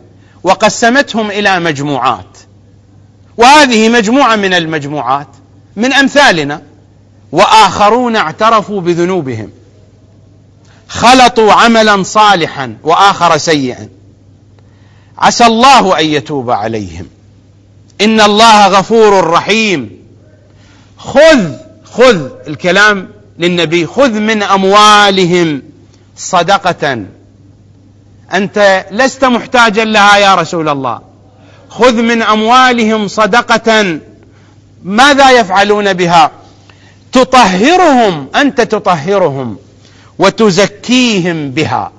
وقسمتهم 0.43 1.32
إلى 1.32 1.60
مجموعات. 1.60 2.38
وهذه 3.38 3.89
مجموعة 3.89 4.36
من 4.36 4.54
المجموعات 4.54 5.28
من 5.76 5.93
أمثالنا 5.93 6.62
وآخرون 7.32 8.15
اعترفوا 8.15 8.82
بذنوبهم. 8.82 9.50
خلطوا 10.88 11.54
عملا 11.54 12.04
صالحا 12.04 12.78
وآخر 12.84 13.38
سيئا. 13.38 13.89
عسى 15.21 15.45
الله 15.45 15.99
أن 15.99 16.05
يتوب 16.05 16.51
عليهم. 16.51 17.07
إن 18.02 18.21
الله 18.21 18.67
غفور 18.67 19.29
رحيم. 19.29 19.89
خذ 20.98 21.52
خذ 21.83 22.29
الكلام 22.48 23.10
للنبي. 23.39 23.85
خذ 23.85 24.12
من 24.12 24.43
أموالهم 24.43 25.62
صدقة. 26.17 27.06
أنت 28.33 28.85
لست 28.91 29.25
محتاجا 29.25 29.85
لها 29.85 30.17
يا 30.17 30.35
رسول 30.35 30.69
الله. 30.69 31.02
خذ 31.69 31.93
من 31.93 32.21
أموالهم 32.21 33.08
صدقة. 33.08 34.00
ماذا 34.83 35.31
يفعلون 35.31 35.93
بها؟ 35.93 36.31
تطهرهم 37.12 38.27
أنت 38.35 38.62
تطهرهم 38.62 39.58
وتزكيهم 40.19 41.52
بها. 41.52 41.91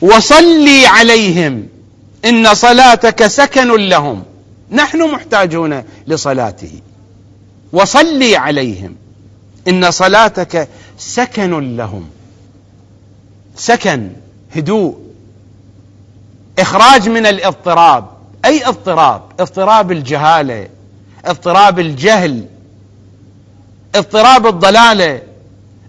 وصلي 0.00 0.86
عليهم. 0.86 1.77
إن 2.24 2.54
صلاتك 2.54 3.26
سكن 3.26 3.88
لهم. 3.88 4.24
نحن 4.70 5.10
محتاجون 5.10 5.84
لصلاته. 6.06 6.80
وصلي 7.72 8.36
عليهم. 8.36 8.96
إن 9.68 9.90
صلاتك 9.90 10.68
سكن 10.98 11.76
لهم. 11.76 12.10
سكن 13.56 14.10
هدوء. 14.56 14.98
إخراج 16.58 17.08
من 17.08 17.26
الاضطراب. 17.26 18.08
أي 18.44 18.66
اضطراب؟ 18.66 19.22
اضطراب 19.40 19.92
الجهالة. 19.92 20.68
اضطراب 21.24 21.78
الجهل. 21.78 22.46
اضطراب 23.94 24.46
الضلالة. 24.46 25.22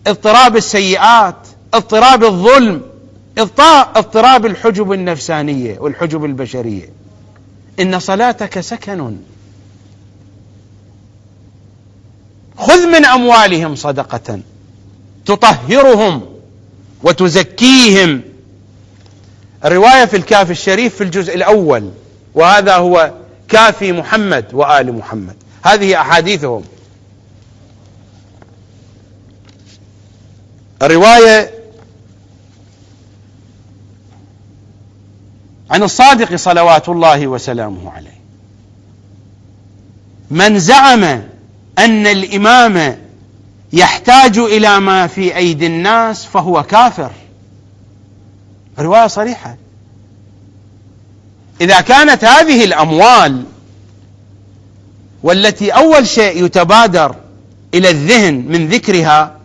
اضطراب 0.08 0.56
السيئات. 0.56 1.36
اضطراب 1.74 2.24
الظلم. 2.24 2.89
اضطراب 3.40 4.46
الحجب 4.46 4.92
النفسانية 4.92 5.80
والحجب 5.80 6.26
البشرية. 6.26 6.90
إن 7.80 8.00
صلاتك 8.00 8.60
سكن. 8.60 9.18
خذ 12.58 12.88
من 12.88 13.06
أموالهم 13.06 13.76
صدقة. 13.76 14.40
تطهرهم 15.26 16.26
وتزكيهم. 17.04 18.22
الرواية 19.66 20.06
في 20.06 20.18
الكافي 20.18 20.52
الشريف 20.52 20.96
في 20.96 21.04
الجزء 21.04 21.36
الأول. 21.36 21.92
وهذا 22.36 22.76
هو 22.76 23.14
كافي 23.50 23.92
محمد 23.92 24.46
وآل 24.54 24.94
محمد. 24.94 25.36
هذه 25.66 26.02
أحاديثهم. 26.02 26.64
الرواية 30.82 31.59
عن 35.72 35.84
الصادق 35.84 36.36
صلوات 36.36 36.90
الله 36.90 37.28
وسلامه 37.28 37.92
عليه. 37.92 38.20
من 40.32 40.60
زعم 40.60 41.04
أن 41.78 42.08
الإمام 42.08 42.98
يحتاج 43.74 44.38
إلى 44.38 44.80
ما 44.80 45.08
في 45.08 45.36
أيدي 45.38 45.68
الناس 45.68 46.26
فهو 46.26 46.64
كافر. 46.64 47.12
رواية 48.80 49.08
صريحة. 49.08 49.58
إذا 51.62 51.82
كانت 51.82 52.26
هذه 52.26 52.66
الأموال 52.66 53.44
والتي 55.24 55.72
أول 55.72 56.08
شيء 56.08 56.46
يتبادر 56.46 57.16
إلى 57.74 57.90
الذهن 57.90 58.34
من 58.34 58.68
ذكرها 58.68 59.36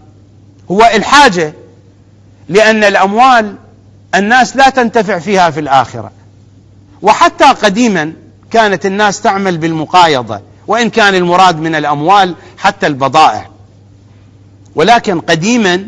هو 0.70 0.90
إلحاجه 0.94 1.52
لأن 2.48 2.84
الأموال 2.84 3.56
الناس 4.14 4.56
لا 4.56 4.70
تنتفع 4.70 5.18
فيها 5.18 5.50
في 5.50 5.60
الآخرة. 5.60 6.10
وحتى 7.02 7.44
قديما 7.44 8.12
كانت 8.50 8.86
الناس 8.86 9.20
تعمل 9.20 9.58
بالمقايضة 9.58 10.40
وإن 10.66 10.90
كان 10.90 11.14
المراد 11.14 11.60
من 11.60 11.74
الأموال 11.74 12.34
حتى 12.58 12.86
البضائع. 12.86 13.48
ولكن 14.74 15.20
قديما 15.20 15.86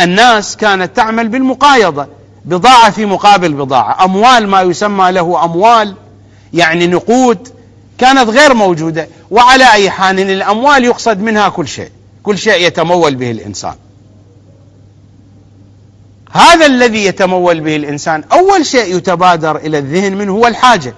الناس 0.00 0.56
كانت 0.56 0.96
تعمل 0.96 1.28
بالمقايضة 1.28 2.06
بضاعة 2.44 2.90
في 2.90 3.06
مقابل 3.06 3.52
بضاعة. 3.52 4.04
أموال 4.04 4.48
ما 4.48 4.62
يسمى 4.62 5.12
له 5.12 5.44
أموال 5.44 5.94
يعني 6.52 6.86
نقود 6.86 7.48
كانت 7.98 8.30
غير 8.30 8.54
موجودة. 8.54 9.08
وعلى 9.30 9.72
أي 9.72 9.90
حال 9.90 10.20
الأموال 10.20 10.84
يقصد 10.84 11.20
منها 11.20 11.48
كل 11.48 11.68
شيء 11.68 11.90
كل 12.22 12.38
شيء 12.38 12.66
يتمول 12.66 13.14
به 13.14 13.30
الإنسان. 13.30 13.74
هذا 16.30 16.66
الذي 16.66 17.04
يتمول 17.04 17.60
به 17.60 17.76
الإنسان 17.76 18.24
أول 18.32 18.66
شيء 18.66 18.96
يتبادر 18.96 19.56
إلى 19.56 19.78
الذهن 19.78 20.16
منه 20.16 20.32
هو 20.32 20.46
الحاجة. 20.46 20.94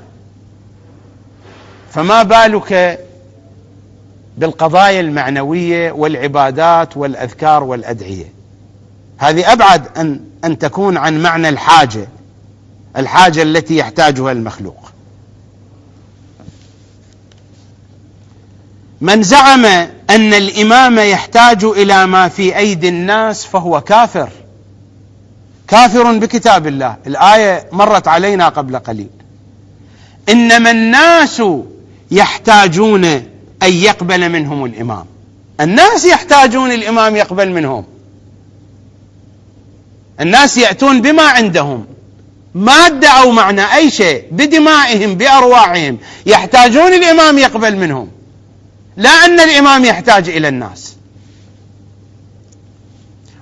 فما 1.92 2.22
بالك 2.22 3.00
بالقضايا 4.38 5.00
المعنوية 5.00 5.92
والعبادات 5.92 6.96
والأذكار 6.96 7.64
والأدعية؟ 7.64 8.32
هذه 9.18 9.52
أبعد 9.52 9.98
أن 9.98 10.20
أن 10.44 10.58
تكون 10.58 10.96
عن 10.96 11.22
معنى 11.22 11.48
الحاجة 11.48 12.08
الحاجة 12.96 13.42
التي 13.42 13.76
يحتاجها 13.76 14.32
المخلوق. 14.32 14.90
من 19.00 19.22
زعم 19.22 19.64
أن 20.10 20.34
الإمام 20.34 20.98
يحتاج 20.98 21.64
إلى 21.64 22.06
ما 22.06 22.28
في 22.28 22.56
أيدي 22.56 22.88
الناس 22.88 23.44
فهو 23.44 23.80
كافر. 23.80 24.28
كافر 25.70 26.12
بكتاب 26.18 26.66
الله. 26.66 26.96
الآية 27.06 27.66
مرت 27.72 28.08
علينا 28.08 28.48
قبل 28.48 28.78
قليل. 28.78 29.08
إنما 30.28 30.70
الناس 30.70 31.42
يحتاجون 32.10 33.04
أن 33.62 33.72
يقبل 33.72 34.28
منهم 34.28 34.64
الإمام. 34.64 35.06
الناس 35.60 36.04
يحتاجون 36.04 36.72
الإمام 36.72 37.16
يقبل 37.16 37.50
منهم. 37.50 37.84
الناس 40.20 40.56
يأتون 40.56 41.02
بما 41.02 41.22
عندهم. 41.22 41.86
ماده 42.54 43.08
أو 43.08 43.30
معنى 43.30 43.74
أي 43.74 43.90
شيء 43.90 44.24
بدمائهم 44.30 45.14
بأرواحهم. 45.14 45.98
يحتاجون 46.26 46.94
الإمام 46.94 47.38
يقبل 47.38 47.76
منهم. 47.76 48.08
لا 48.96 49.10
أن 49.10 49.40
الإمام 49.40 49.84
يحتاج 49.84 50.28
إلى 50.28 50.48
الناس. 50.48 50.96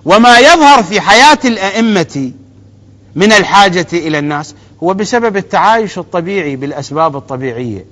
وما 0.08 0.38
يظهر 0.38 0.82
في 0.82 1.00
حياة 1.00 1.38
الأئمة 1.44 2.32
من 3.14 3.32
الحاجة 3.32 3.86
إلى 3.92 4.18
الناس 4.18 4.54
هو 4.82 4.94
بسبب 4.94 5.36
التعايش 5.36 5.98
الطبيعي 5.98 6.56
بالأسباب 6.56 7.16
الطبيعية. 7.16 7.84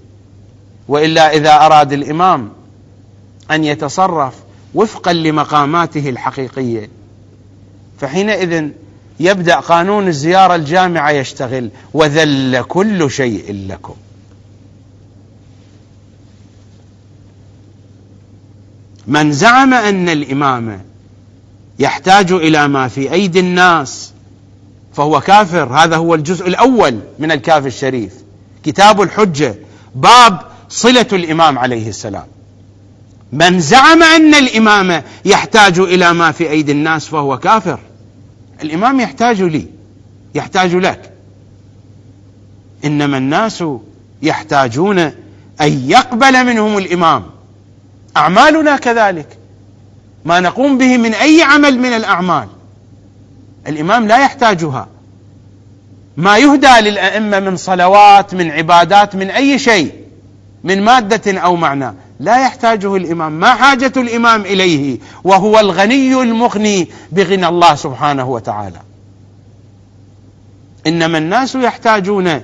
وإلا 0.89 1.37
إذا 1.37 1.55
أراد 1.67 1.93
الإمام 1.93 2.53
أن 3.51 3.65
يتصرف 3.65 4.35
وفقا 4.75 5.13
لمقاماته 5.13 6.09
الحقيقية 6.09 6.89
فحينئذ 7.99 8.69
يبدأ 9.21 9.57
قانون 9.61 10.09
الزيارة 10.09 10.55
الجامعة 10.55 11.11
يشتغل 11.11 11.71
وذل 11.95 12.63
كل 12.63 13.11
شيء 13.11 13.67
لكم. 13.69 13.95
من 19.07 19.33
زعم 19.33 19.75
أن 19.75 20.09
الإمام 20.09 20.81
يحتاج 21.79 22.33
إلى 22.33 22.69
ما 22.69 22.89
في 22.89 23.13
أيدي 23.13 23.41
الناس. 23.41 24.13
فهو 24.95 25.21
كافر. 25.21 25.65
هذا 25.65 25.97
هو 25.97 26.15
الجزء 26.15 26.49
الأول 26.49 27.01
من 27.19 27.33
الكافر 27.33 27.67
الشريف. 27.67 28.13
كتاب 28.65 29.03
الحجة. 29.03 29.55
باب 29.95 30.41
صلة 30.69 31.07
الإمام 31.13 31.59
عليه 31.59 31.89
السلام. 31.89 32.27
من 33.33 33.61
زعم 33.61 34.03
أن 34.03 34.35
الإمام 34.35 35.03
يحتاج 35.25 35.79
إلى 35.79 36.13
ما 36.13 36.33
في 36.33 36.51
أيدي 36.51 36.73
الناس 36.73 37.07
فهو 37.07 37.39
كافر. 37.39 37.79
الإمام 38.63 39.01
يحتاج 39.01 39.43
لي. 39.43 39.67
يحتاج 40.35 40.75
لك. 40.75 41.13
إنما 42.85 43.19
الناس 43.19 43.65
يحتاجون 44.23 44.99
أن 45.61 45.91
يقبل 45.91 46.47
منهم 46.47 46.79
الإمام. 46.79 47.23
أعمالنا 48.17 48.77
كذلك. 48.77 49.39
ما 50.27 50.41
نقوم 50.41 50.79
به 50.79 50.97
من 50.97 51.15
أي 51.15 51.43
عمل 51.43 51.79
من 51.79 51.93
الأعمال. 51.93 52.49
الإمام 53.67 54.09
لا 54.09 54.19
يحتاجها. 54.19 54.89
ما 56.17 56.39
يهدى 56.39 56.81
للأئمة 56.81 57.41
من 57.41 57.57
صلوات 57.57 58.35
من 58.35 58.51
عبادات 58.51 59.17
من 59.17 59.31
أي 59.31 59.59
شيء 59.59 59.95
من 60.65 60.83
مادة 60.83 61.41
أو 61.41 61.57
معنى 61.57 61.95
لا 62.21 62.43
يحتاجه 62.43 62.97
الإمام. 62.97 63.33
ما 63.33 63.55
حاجة 63.55 63.93
الإمام 63.97 64.41
إليه؟ 64.41 64.99
وهو 65.25 65.61
الغني 65.61 66.23
المغني 66.23 66.89
بغنى 67.13 67.49
الله 67.49 67.75
سبحانه 67.75 68.29
وتعالى. 68.29 68.81
إنما 70.87 71.19
الناس 71.19 71.55
يحتاجون 71.55 72.27
أن 72.27 72.43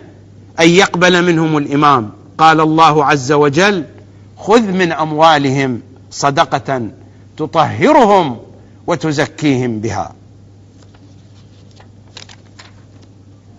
يقبل 0.68 1.24
منهم 1.24 1.57
الإمام. 1.57 2.11
قال 2.39 2.61
الله 2.61 3.05
عز 3.05 3.33
وجل 3.33 3.85
خذ 4.37 4.62
من 4.62 4.93
أموالهم 4.93 5.80
صدقة 6.11 6.89
تطهرهم 7.37 8.39
وتزكيهم 8.87 9.80
بها. 9.80 10.14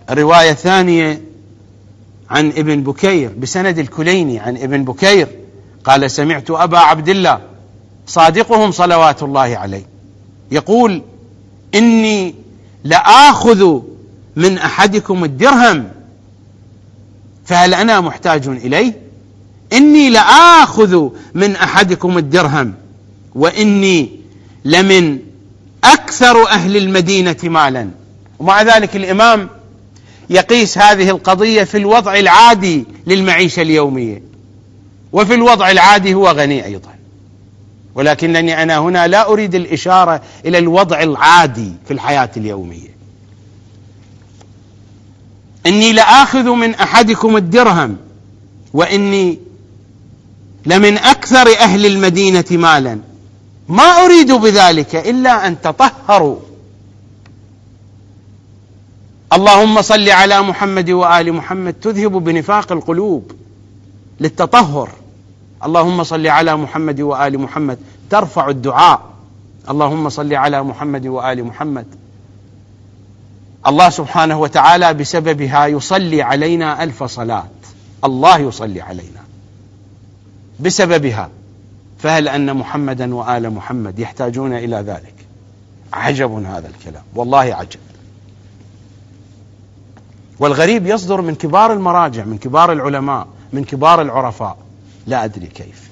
روايه 0.09 0.53
ثانية 0.53 1.21
عن 2.30 2.47
ابن 2.47 2.84
بكير 2.84 3.32
بسند 3.38 3.80
الكليني 3.80 4.39
عن 4.39 4.57
ابن 4.57 4.84
بكير 4.84 5.28
قال 5.84 6.11
سمعت 6.11 6.51
أبا 6.51 6.78
عبد 6.78 7.09
الله 7.09 7.39
صادقهم 8.07 8.71
صلوات 8.71 9.24
الله 9.24 9.57
عليه. 9.57 9.86
يقول 10.51 11.01
إني 11.76 12.36
لآخذ 12.84 13.80
من 14.36 14.57
أحدكم 14.57 15.24
الدرهم 15.24 15.89
فهل 17.45 17.74
أنا 17.74 18.01
محتاج 18.01 18.47
إليه؟ 18.47 18.93
إني 19.74 20.09
لآخذ 20.09 21.09
من 21.34 21.55
أحدكم 21.55 22.17
الدرهم. 22.17 22.74
وإني 23.36 24.09
لمن 24.65 25.19
أكثر 25.84 26.47
أهل 26.47 26.77
المدينة 26.77 27.38
مالا. 27.43 27.89
ومع 28.39 28.61
ذلك 28.61 28.95
الإمام 28.95 29.49
يقيس 30.29 30.77
هذه 30.77 31.09
القضية 31.09 31.63
في 31.63 31.77
الوضع 31.77 32.15
العادي 32.19 32.86
للمعيشة 33.07 33.61
اليومية. 33.61 34.23
وفي 35.11 35.34
الوضع 35.34 35.71
العادي 35.71 36.13
هو 36.13 36.27
غني 36.27 36.65
أيضا. 36.65 36.93
ولكنني 37.95 38.63
أنا 38.63 38.77
هنا 38.77 39.07
لا 39.07 39.27
أريد 39.27 39.55
الإشارة 39.55 40.21
إلى 40.45 40.57
الوضع 40.57 41.01
العادي 41.01 41.71
في 41.86 41.93
الحياة 41.93 42.29
اليومية. 42.38 42.93
إني 45.65 45.93
لآخذ 45.93 46.49
من 46.49 46.75
أحدكم 46.75 47.38
الدرهم 47.38 47.97
وإني 48.73 49.39
لمن 50.65 50.97
أكثر 50.97 51.57
أهل 51.59 51.86
المدينة 51.86 52.45
مالا. 52.51 52.99
ما 53.68 53.84
أريد 53.84 54.32
بذلك 54.32 54.95
إلا 54.95 55.47
أن 55.47 55.61
تطهروا. 55.61 56.39
اللهم 59.34 59.82
صل 59.82 60.09
على 60.09 60.41
محمد 60.41 60.89
وآل 60.89 61.34
محمد 61.34 61.74
تذهب 61.74 62.11
بنفاق 62.11 62.72
القلوب 62.72 63.32
للتطهر. 64.20 64.89
اللهم 65.66 66.03
صل 66.03 66.28
على 66.28 66.55
محمد 66.55 67.01
وآل 67.01 67.39
محمد 67.39 67.80
ترفع 68.09 68.49
الدعاء. 68.49 69.01
اللهم 69.70 70.09
صل 70.09 70.34
على 70.34 70.64
محمد 70.64 71.07
وآل 71.07 71.43
محمد. 71.43 71.86
الله 73.68 73.89
سبحانه 73.89 74.39
وتعالى 74.39 74.93
بسببها 74.93 75.68
يصلي 75.68 76.22
علينا 76.22 76.84
ألف 76.84 77.03
صلاة. 77.03 77.47
الله 78.05 78.38
يصلي 78.38 78.82
علينا. 78.82 79.24
بسببها. 80.59 81.30
فهل 82.04 82.28
أن 82.28 82.54
محمدا 82.54 83.16
وآل 83.16 83.49
محمد 83.49 83.99
يحتاجون 83.99 84.54
إلى 84.54 84.76
ذلك؟ 84.76 85.14
عجب 85.93 86.32
هذا 86.32 86.68
الكلام 86.68 87.04
والله 87.16 87.39
عجب. 87.39 87.80
والغريب 90.39 90.88
يصدر 90.88 91.22
من 91.22 91.36
كبار 91.36 91.74
المراجع 91.74 92.24
من 92.24 92.38
كبار 92.38 92.72
العلماء 92.72 93.28
من 93.54 93.64
كبار 93.64 94.01
العرفاء. 94.01 94.58
لا 95.08 95.24
أدري 95.24 95.47
كيف. 95.47 95.89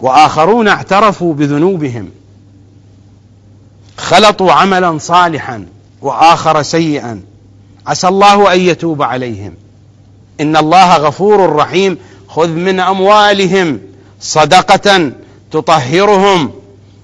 وآخرون 0.00 0.68
اعترفوا 0.68 1.34
بذنوبهم. 1.34 2.10
خلطوا 3.96 4.52
عملا 4.52 4.98
صالحا 4.98 5.66
وآخر 6.02 6.62
سيئا. 6.62 7.22
عسى 7.86 8.08
الله 8.08 8.52
أن 8.54 8.60
يتوب 8.60 9.02
عليهم. 9.02 9.54
إن 10.40 10.56
الله 10.56 10.96
غفور 10.96 11.56
رحيم. 11.56 11.98
خذ 12.36 12.48
من 12.48 12.80
أموالهم 12.80 13.80
صدقة 14.20 15.12
تطهرهم 15.52 16.50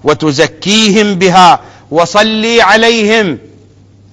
وتزكيهم 0.03 1.15
بها 1.15 1.59
وصلي 1.91 2.61
عليهم 2.61 3.37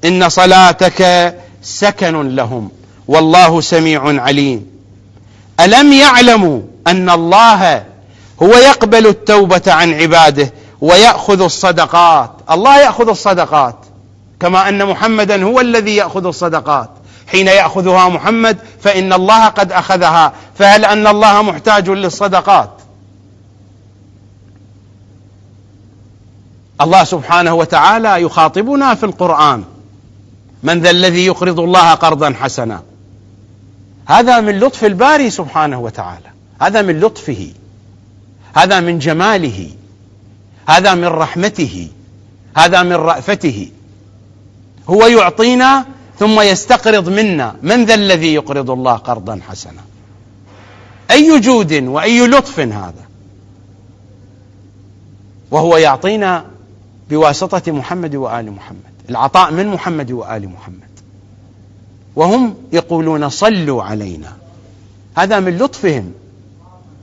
إن 0.04 0.28
صلاتك 0.28 1.34
سكن 1.62 2.36
لهم 2.36 2.70
والله 3.08 3.60
سميع 3.60 4.22
عليم. 4.22 4.66
ألم 5.60 5.92
يعلموا 5.92 6.60
أن 6.86 7.10
الله 7.10 7.84
هو 8.42 8.54
يقبل 8.54 9.06
التوبة 9.06 9.62
عن 9.66 9.94
عباده 9.94 10.52
ويأخذ 10.80 11.42
الصدقات؟ 11.42 12.30
الله 12.50 12.80
يأخذ 12.80 13.08
الصدقات 13.08 13.76
كما 14.40 14.68
أن 14.68 14.86
محمدا 14.86 15.44
هو 15.44 15.60
الذي 15.60 15.96
يأخذ 15.96 16.26
الصدقات. 16.26 16.90
حين 17.30 17.46
يأخذها 17.46 18.08
محمد 18.08 18.58
فإن 18.80 19.12
الله 19.12 19.46
قد 19.48 19.72
أخذها. 19.72 20.32
فهل 20.58 20.84
أن 20.84 21.06
الله 21.06 21.42
محتاج 21.42 21.90
للصدقات؟ 21.90 22.70
الله 26.80 27.04
سبحانه 27.04 27.54
وتعالى 27.54 28.22
يخاطبنا 28.22 28.94
في 28.94 29.04
القرآن. 29.06 29.64
من 30.62 30.80
ذا 30.80 30.90
الذي 30.90 31.26
يقرض 31.26 31.60
الله 31.60 31.94
قرضا 31.94 32.34
حسنا. 32.40 32.82
هذا 34.06 34.40
من 34.40 34.58
لطف 34.58 34.84
الباري 34.84 35.30
سبحانه 35.30 35.80
وتعالى. 35.80 36.30
هذا 36.62 36.82
من 36.82 37.00
لطفه. 37.00 37.52
هذا 38.56 38.80
من 38.80 38.98
جماله. 38.98 39.70
هذا 40.66 40.94
من 40.94 41.04
رحمته. 41.04 41.88
هذا 42.56 42.82
من 42.82 42.92
رأفته. 42.92 43.70
هو 44.90 45.06
يعطينا 45.06 45.84
ثم 46.20 46.40
يستقرض 46.40 47.08
منا. 47.08 47.56
من 47.62 47.84
ذا 47.84 47.94
الذي 47.94 48.34
يقرض 48.34 48.70
الله 48.70 48.96
قرضا 48.96 49.40
حسنا؟ 49.48 49.80
أي 51.10 51.40
جود 51.40 51.72
وأي 51.72 52.26
لطف 52.26 52.60
هذا؟ 52.60 53.04
وهو 55.50 55.76
يعطينا 55.76 56.44
بواسطة 57.10 57.72
محمد 57.72 58.14
وآل 58.14 58.52
محمد 58.52 58.90
العطاء 59.10 59.52
من 59.52 59.66
محمد 59.66 60.12
وآل 60.12 60.48
محمد. 60.48 60.90
وهم 62.16 62.54
يقولون 62.72 63.28
صلوا 63.28 63.82
علينا. 63.82 64.32
هذا 65.16 65.40
من 65.40 65.58
لطفهم 65.58 66.12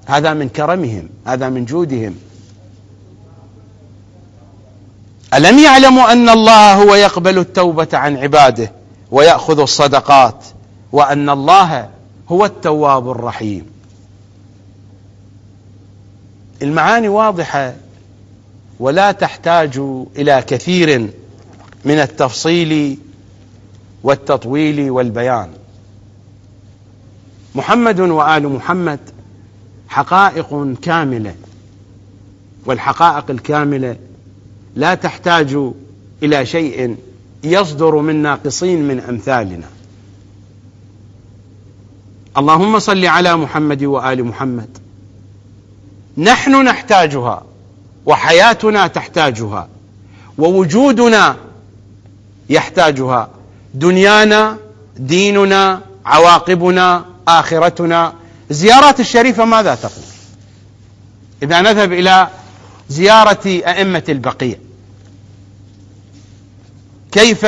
هذا 0.05 0.33
من 0.33 0.49
كرمهم 0.49 1.09
هذا 1.25 1.49
من 1.49 1.65
جودهم. 1.65 2.15
ألم 5.33 5.59
يعلموا 5.59 6.11
أن 6.11 6.29
الله 6.29 6.73
هو 6.73 6.95
يقبل 6.95 7.37
التوبة 7.37 7.87
عن 7.93 8.17
عباده؟ 8.17 8.76
ويأخذ 9.11 9.59
الصدقات 9.59 10.45
وأن 10.91 11.29
الله 11.29 11.89
هو 12.29 12.45
التواب 12.45 13.11
الرحيم. 13.11 13.65
المعاني 16.61 17.07
واضحة 17.07 17.73
ولا 18.79 19.11
تحتاج 19.11 19.77
إلى 20.15 20.43
كثير 20.47 21.09
من 21.85 21.99
التفصيل 21.99 22.97
والتطويل 24.03 24.91
والبيان. 24.91 25.49
محمد 27.55 27.99
وآل 27.99 28.49
محمد 28.49 28.99
حقائق 29.89 30.73
كاملة 30.81 31.35
والحقائق 32.65 33.25
الكاملة 33.29 33.95
لا 34.75 34.95
تحتاج 34.95 35.57
إلى 36.23 36.45
شيء 36.45 36.95
يصدر 37.43 37.95
من 37.95 38.15
ناقصين 38.15 38.87
من 38.87 38.99
أمثالنا. 38.99 39.67
اللهم 42.37 42.79
صل 42.79 43.05
على 43.05 43.35
محمد 43.35 43.83
وآل 43.83 44.23
محمد. 44.23 44.77
نحن 46.17 46.63
نحتاجها 46.63 47.43
وحياتنا 48.05 48.87
تحتاجها 48.87 49.67
ووجودنا 50.37 51.35
يحتاجها. 52.49 53.29
دنيانا 53.73 54.57
ديننا 54.97 55.81
عواقبنا 56.05 57.05
آخرتنا. 57.27 58.13
زيارات 58.49 58.99
الشريفة 58.99 59.45
ماذا 59.45 59.75
تقول؟ 59.75 60.03
إذا 61.43 61.61
نذهب 61.61 61.93
إلى 61.93 62.27
زيارة 62.89 63.45
أئمة 63.45 64.03
البقيع. 64.09 64.55
كيف 67.11 67.45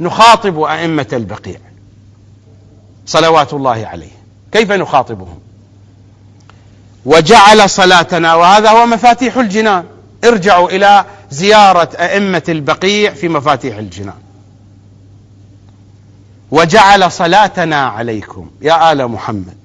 نخاطب 0.00 0.60
أئمة 0.60 1.06
البقيع؟ 1.12 1.58
صلوات 3.06 3.54
الله 3.54 3.86
عليه. 3.86 4.12
كيف 4.52 4.72
نخاطبهم؟ 4.72 5.38
وجعل 7.04 7.70
صلاتنا 7.70 8.34
وهذا 8.34 8.70
هو 8.70 8.86
مفاتيح 8.86 9.36
الجنان. 9.36 9.84
ارجعوا 10.24 10.70
إلى 10.70 11.04
زيارة 11.30 11.88
أئمة 11.96 12.42
البقيع 12.48 13.14
في 13.14 13.28
مفاتيح 13.28 13.76
الجنان. 13.76 14.18
وجعل 16.50 17.12
صلاتنا 17.12 17.86
عليكم. 17.86 18.50
يا 18.62 18.92
آل 18.92 19.08
محمد 19.08 19.56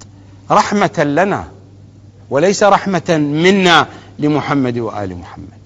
رحمة 0.51 1.03
لنا 1.03 1.47
وليس 2.29 2.63
رحمة 2.63 3.17
منا 3.17 3.87
لمحمد 4.19 4.77
وآل 4.77 5.17
محمد. 5.17 5.56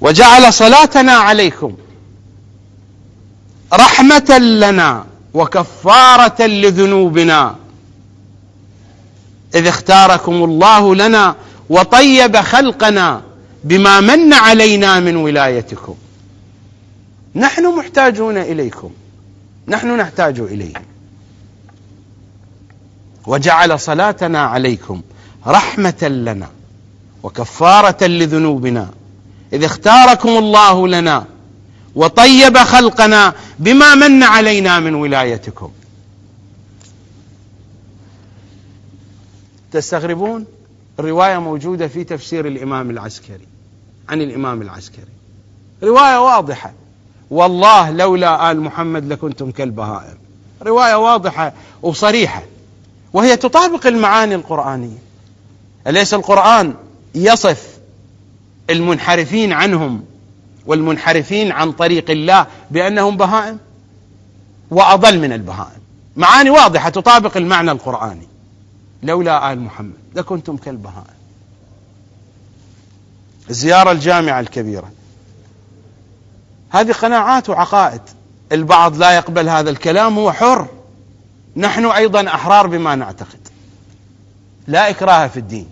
وجعل 0.00 0.52
صلاتنا 0.52 1.12
عليكم 1.12 1.76
رحمة 3.72 4.38
لنا 4.38 5.06
وكفارة 5.34 6.42
لذنوبنا. 6.42 7.56
إذ 9.54 9.66
اختاركم 9.66 10.32
الله 10.32 10.94
لنا 10.94 11.34
وطيب 11.70 12.36
خلقنا 12.36 13.22
بما 13.64 14.00
من 14.00 14.32
علينا 14.32 15.00
من 15.00 15.16
ولايتكم. 15.16 15.94
نحن 17.34 17.78
محتاجون 17.78 18.36
إليكم. 18.36 18.90
نحن 19.68 19.96
نحتاج 19.96 20.40
إليه. 20.40 20.72
وجعل 23.26 23.80
صلاتنا 23.80 24.40
عليكم 24.40 25.02
رحمة 25.46 26.02
لنا 26.02 26.48
وكفارة 27.22 28.04
لذنوبنا. 28.06 28.90
إذ 29.52 29.64
اختاركم 29.64 30.28
الله 30.28 30.88
لنا 30.88 31.24
وطيب 31.94 32.58
خلقنا 32.58 33.34
بما 33.58 33.94
من 33.94 34.22
علينا 34.22 34.80
من 34.80 34.94
ولايتكم. 34.94 35.70
تستغربون؟ 39.72 40.46
الرواية 40.98 41.38
موجودة 41.38 41.88
في 41.88 42.04
تفسير 42.04 42.46
الإمام 42.46 42.90
العسكري 42.90 43.46
عن 44.08 44.22
الإمام 44.22 44.62
العسكري. 44.62 45.12
رواية 45.82 46.24
واضحة. 46.24 46.72
والله 47.30 47.90
لولا 47.90 48.50
آل 48.50 48.60
محمد 48.60 49.12
لكنتم 49.12 49.50
كالبهائم. 49.50 50.18
رواية 50.62 50.94
واضحة 50.94 51.52
وصريحة 51.82 52.42
وهي 53.12 53.36
تطابق 53.36 53.86
المعاني 53.86 54.34
القرآنية. 54.34 54.98
أليس 55.86 56.14
القرآن 56.14 56.74
يصف 57.14 57.75
المنحرفين 58.70 59.52
عنهم 59.52 60.04
والمنحرفين 60.66 61.52
عن 61.52 61.72
طريق 61.72 62.10
الله 62.10 62.46
بأنهم 62.70 63.16
بهائم 63.16 63.58
وأضل 64.70 65.18
من 65.18 65.32
البهائم. 65.32 65.80
معاني 66.16 66.50
واضحة 66.50 66.88
تطابق 66.88 67.36
المعنى 67.36 67.70
القرآني. 67.70 68.28
لولا 69.02 69.52
آل 69.52 69.60
محمد 69.60 69.92
لكنتم 70.14 70.56
كالبهائم. 70.56 71.16
الزيارة 73.50 73.92
الجامعة 73.92 74.40
الكبيرة. 74.40 74.90
هذه 76.70 76.92
قناعات 76.92 77.48
وعقائد. 77.48 78.00
البعض 78.52 78.96
لا 78.96 79.16
يقبل 79.16 79.48
هذا 79.48 79.70
الكلام 79.70 80.18
هو 80.18 80.32
حر. 80.32 80.68
نحن 81.56 81.86
أيضا 81.86 82.26
أحرار 82.28 82.66
بما 82.66 82.94
نعتقد. 82.94 83.48
لا 84.66 84.90
إكراه 84.90 85.26
في 85.26 85.36
الدين. 85.36 85.68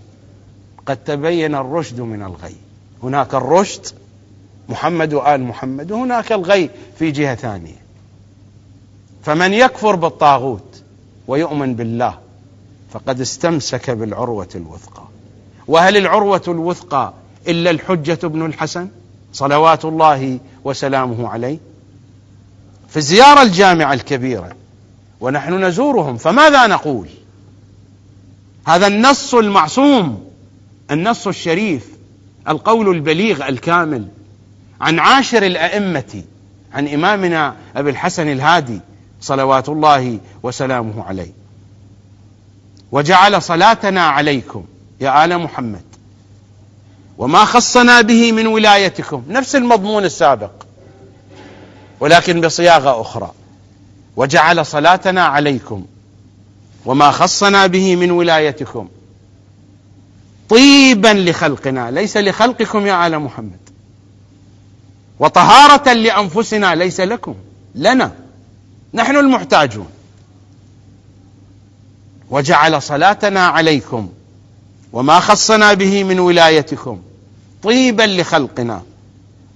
قد 0.85 0.97
تبين 0.97 1.55
الرشد 1.55 2.01
من 2.01 2.23
الغي. 2.23 2.55
هناك 3.05 3.35
الرشد 3.35 3.85
محمد 4.69 5.13
وآل 5.13 5.43
محمد 5.43 5.91
وهناك 5.91 6.31
الغي 6.31 6.69
في 6.99 7.11
جهة 7.11 7.35
ثانية. 7.35 7.85
فمن 9.23 9.53
يكفر 9.53 9.95
بالطاغوت 9.95 10.83
ويؤمن 11.27 11.75
بالله 11.75 12.17
فقد 12.91 13.21
استمسك 13.21 13.89
بالعروة 13.89 14.49
الوثقى. 14.55 15.03
وهل 15.67 15.97
العروة 15.97 16.43
الوثقى 16.47 17.13
إلا 17.47 17.71
الحجة 17.71 18.27
بن 18.27 18.45
الحسن؟ 18.45 18.87
صلوات 19.33 19.85
الله 19.85 20.39
وسلامه 20.63 21.29
عليه. 21.29 21.57
في 22.89 22.97
الزيارة 22.97 23.41
الجامعة 23.41 23.93
الكبيرة 23.93 24.55
ونحن 25.21 25.63
نزورهم 25.63 26.17
فماذا 26.17 26.67
نقول؟ 26.67 27.07
هذا 28.67 28.87
النص 28.87 29.33
المعصوم 29.33 30.25
النص 30.91 31.27
الشريف 31.27 31.94
القول 32.47 32.95
البليغ 32.95 33.47
الكامل 33.47 34.07
عن 34.81 34.99
عاشر 34.99 35.43
الأئمة 35.43 36.23
عن 36.73 36.87
إمامنا 36.87 37.55
أبي 37.75 37.89
الحسن 37.89 38.31
الهادي 38.31 38.79
صلوات 39.21 39.69
الله 39.69 40.19
وسلامه 40.43 41.03
عليه. 41.03 41.31
وجعل 42.91 43.41
صلاتنا 43.41 44.01
عليكم 44.01 44.65
يا 45.01 45.25
آل 45.25 45.37
محمد. 45.37 45.81
وما 47.17 47.45
خصنا 47.45 48.01
به 48.01 48.31
من 48.31 48.47
ولايتكم 48.47 49.23
نفس 49.29 49.55
المضمون 49.55 50.05
السابق 50.05 50.51
ولكن 51.99 52.41
بصياغة 52.41 53.01
أخرى. 53.01 53.31
وجعل 54.15 54.65
صلاتنا 54.65 55.25
عليكم. 55.25 55.85
وما 56.85 57.11
خصنا 57.11 57.67
به 57.67 57.95
من 57.95 58.11
ولايتكم 58.11 58.87
طيبا 60.49 61.07
لخلقنا. 61.29 61.91
ليس 61.91 62.17
لخلقكم 62.17 62.87
يا 62.87 63.07
آل 63.07 63.19
محمد. 63.19 63.59
وطهارة 65.19 65.93
لأنفسنا 65.93 66.75
ليس 66.75 66.99
لكم 66.99 67.35
لنا. 67.75 68.11
نحن 68.93 69.15
المحتاجون. 69.15 69.87
وجعل 72.29 72.81
صلاتنا 72.81 73.47
عليكم 73.47 74.09
وما 74.93 75.19
خصنا 75.19 75.73
به 75.73 76.03
من 76.03 76.19
ولايتكم 76.19 77.01
طيبا 77.63 78.03
لخلقنا 78.03 78.81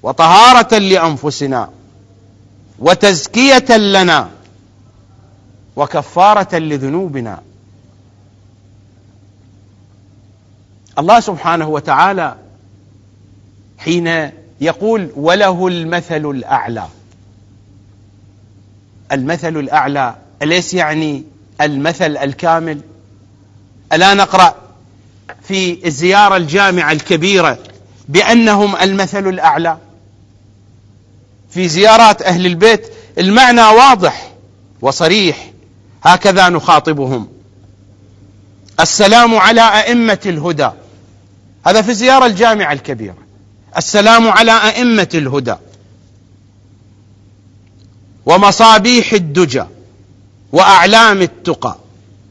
وطهارة 0.03 0.77
لأنفسنا 0.77 1.69
وتزكية 2.79 3.77
لنا 3.77 4.29
وكفارة 5.75 6.55
لذنوبنا. 6.55 7.41
الله 10.99 11.19
سبحانه 11.19 11.67
وتعالى 11.67 12.35
حين 13.77 14.31
يقول 14.61 15.11
وله 15.15 15.67
المثل 15.67 16.25
الأعلى. 16.25 16.87
المثل 19.11 19.57
الأعلى 19.57 20.15
أليس 20.41 20.73
يعني 20.73 21.23
المثل 21.61 22.17
الكامل؟ 22.17 22.81
ألا 23.93 24.13
نقرأ 24.13 24.55
في 25.43 25.87
الزيارة 25.87 26.37
الجامعة 26.37 26.91
الكبيرة 26.91 27.57
بأنهم 28.07 28.75
المثل 28.75 29.27
الأعلى؟ 29.27 29.77
في 31.49 31.67
زيارات 31.67 32.21
أهل 32.21 32.45
البيت 32.45 32.87
المعنى 33.17 33.61
واضح 33.61 34.31
وصريح 34.81 35.51
هكذا 36.03 36.49
نخاطبهم. 36.49 37.27
السلام 38.79 39.35
على 39.35 39.61
أئمة 39.61 40.19
الهدى. 40.25 40.69
هذا 41.65 41.81
في 41.81 41.89
الزياره 41.89 42.25
الجامعة 42.25 42.73
الكبيرة. 42.73 43.17
السلام 43.77 44.27
على 44.27 44.51
أئمة 44.51 45.09
الهدى 45.13 45.55
ومصابيح 48.25 49.13
الدجى 49.13 49.63
وأعلام 50.51 51.21
التقى 51.21 51.75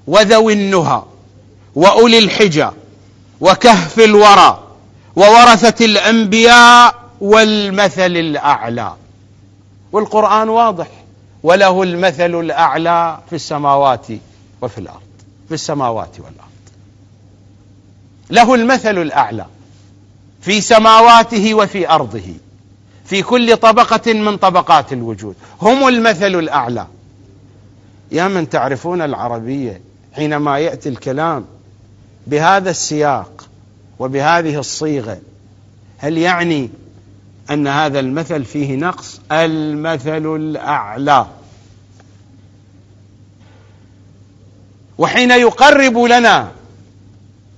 وذوي 0.06 0.52
النهى 0.52 1.02
وأولي 1.74 2.18
الحجى 2.18 2.68
وكهف 3.40 3.98
الورى 3.98 4.64
وورثة 5.16 5.84
الأنبياء 5.84 6.94
والمثل 7.20 8.16
الأعلى. 8.16 8.94
والقرآن 9.92 10.48
واضح. 10.48 10.88
وله 11.42 11.82
المثل 11.82 12.40
الأعلى 12.40 13.18
في 13.30 13.36
السماوات 13.36 14.06
وفي 14.62 14.78
الأرض. 14.78 15.00
في 15.48 15.54
السماوات 15.54 16.16
والأرض. 16.18 16.47
له 18.30 18.54
المثل 18.54 18.98
الأعلى 18.98 19.46
في 20.40 20.60
سماواته 20.60 21.54
وفي 21.54 21.90
أرضه 21.90 22.34
في 23.04 23.22
كل 23.22 23.56
طبقة 23.56 24.12
من 24.12 24.36
طبقات 24.36 24.92
الوجود. 24.92 25.34
هم 25.62 25.88
المثل 25.88 26.34
الأعلى. 26.34 26.86
يا 28.12 28.28
من 28.28 28.50
تعرفون 28.50 29.02
العربية 29.02 29.80
حينما 30.12 30.58
يأتي 30.58 30.88
الكلام 30.88 31.44
بهذا 32.26 32.70
السياق 32.70 33.48
وبهذه 33.98 34.58
الصيغة 34.58 35.18
هل 35.98 36.18
يعني 36.18 36.70
أن 37.50 37.66
هذا 37.66 38.00
المثل 38.00 38.44
فيه 38.44 38.76
نقص؟ 38.76 39.20
المثل 39.32 40.36
الأعلى. 40.36 41.26
وحين 44.98 45.30
يقرب 45.30 45.98
لنا 45.98 46.52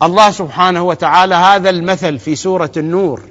الله 0.03 0.31
سبحانه 0.31 0.83
وتعالى 0.83 1.35
هذا 1.35 1.71
المثل 1.71 2.19
في 2.19 2.37
سورة 2.37 2.73
النور. 2.77 3.23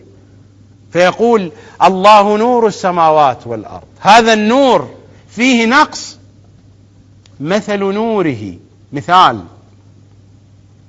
فيقول 0.93 1.51
الله 1.83 2.37
نور 2.37 2.67
السماوات 2.67 3.47
والأرض. 3.47 3.87
هذا 3.99 4.33
النور 4.33 4.89
فيه 5.29 5.65
نقص. 5.65 6.17
مثل 7.39 7.79
نوره 7.79 8.53
مثال. 8.93 9.43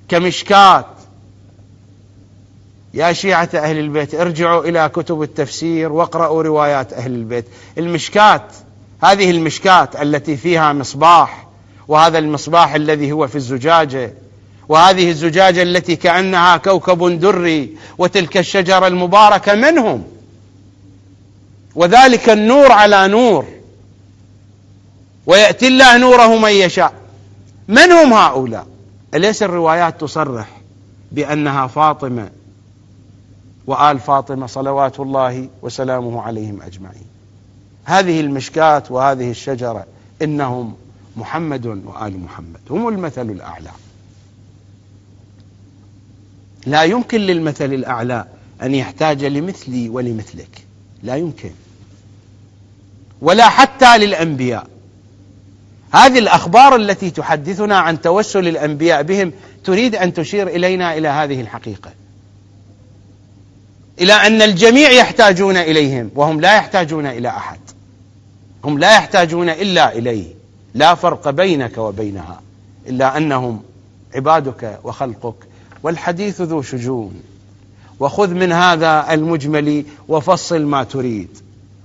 كمشكات 0.08 0.86
يا 2.94 3.12
شيعة 3.12 3.48
أهل 3.54 3.78
البيت 3.78 4.14
ارجعوا 4.14 4.64
إلى 4.64 4.88
كتب 4.88 5.22
التفسير 5.22 5.92
واقرأوا 5.92 6.42
روايات 6.42 6.92
أهل 6.92 7.14
البيت. 7.14 7.44
المشكات 7.78 8.42
هذه 9.02 9.30
المشكات 9.30 10.02
التي 10.02 10.36
فيها 10.36 10.72
مصباح 10.72 11.46
وهذا 11.88 12.18
المصباح 12.18 12.74
الذي 12.74 13.12
هو 13.12 13.26
في 13.26 13.36
الزجاجة. 13.36 14.14
وهذه 14.70 15.10
الزجاجة 15.10 15.62
التي 15.62 15.96
كأنها 15.96 16.56
كوكب 16.56 17.20
دري 17.20 17.76
وتلك 17.98 18.36
الشجرة 18.36 18.86
المباركة 18.86 19.54
منهم. 19.54 20.04
وذلك 21.74 22.28
النور 22.28 22.72
على 22.72 23.08
نور. 23.08 23.44
ويأتي 25.26 25.68
الله 25.68 25.96
نوره 25.96 26.38
من 26.38 26.50
يشاء. 26.50 26.92
من 27.68 27.92
هم 27.92 28.12
هؤلاء؟ 28.12 28.66
أليس 29.14 29.42
الروايات 29.42 30.00
تصرح 30.00 30.48
بأنها 31.12 31.66
فاطمة 31.66 32.30
وآل 33.66 33.98
فاطمة 33.98 34.46
صلوات 34.46 35.00
الله 35.00 35.48
وسلامه 35.62 36.22
عليهم 36.22 36.62
أجمعين؟ 36.62 37.06
هذه 37.84 38.20
المشكات 38.20 38.90
وهذه 38.90 39.30
الشجرة 39.30 39.86
إنهم 40.22 40.74
محمد 41.16 41.66
وآل 41.66 42.20
محمد. 42.20 42.60
هم 42.70 42.88
المثل 42.88 43.30
الأعلى. 43.30 43.70
لا 46.66 46.82
يمكن 46.82 47.20
للمثل 47.20 47.72
الأعلى 47.72 48.24
أن 48.62 48.74
يحتاج 48.74 49.24
لمثلي 49.24 49.88
ولمثلك. 49.88 50.58
لا 51.02 51.16
يمكن. 51.16 51.50
ولا 53.20 53.48
حتى 53.48 53.98
للأنبياء. 53.98 54.66
هذه 55.92 56.18
الأخبار 56.18 56.76
التي 56.76 57.10
تحدثنا 57.10 57.78
عن 57.78 58.00
توسل 58.00 58.48
الأنبياء 58.48 59.02
بهم 59.02 59.32
تريد 59.64 59.94
أن 59.94 60.12
تشير 60.12 60.48
إلينا 60.48 60.96
إلى 60.96 61.08
هذه 61.08 61.40
الحقيقة. 61.40 61.90
إلى 64.00 64.12
أن 64.12 64.42
الجميع 64.42 64.90
يحتاجون 64.90 65.56
إليهم 65.56 66.10
وهم 66.14 66.40
لا 66.40 66.56
يحتاجون 66.56 67.06
إلى 67.06 67.28
أحد. 67.28 67.60
هم 68.64 68.78
لا 68.78 68.94
يحتاجون 68.94 69.48
إلا 69.48 69.98
إليه. 69.98 70.34
لا 70.74 70.94
فرق 70.94 71.30
بينك 71.30 71.78
وبينها. 71.78 72.42
إلا 72.88 73.16
أنهم 73.16 73.62
عبادك 74.14 74.78
وخلقك 74.84 75.49
والحديث 75.82 76.40
ذو 76.40 76.62
شجون. 76.62 77.22
وخذ 78.00 78.34
من 78.34 78.52
هذا 78.52 79.14
المجمل 79.14 79.84
وفصل 80.08 80.62
ما 80.62 80.84
تريد. 80.84 81.28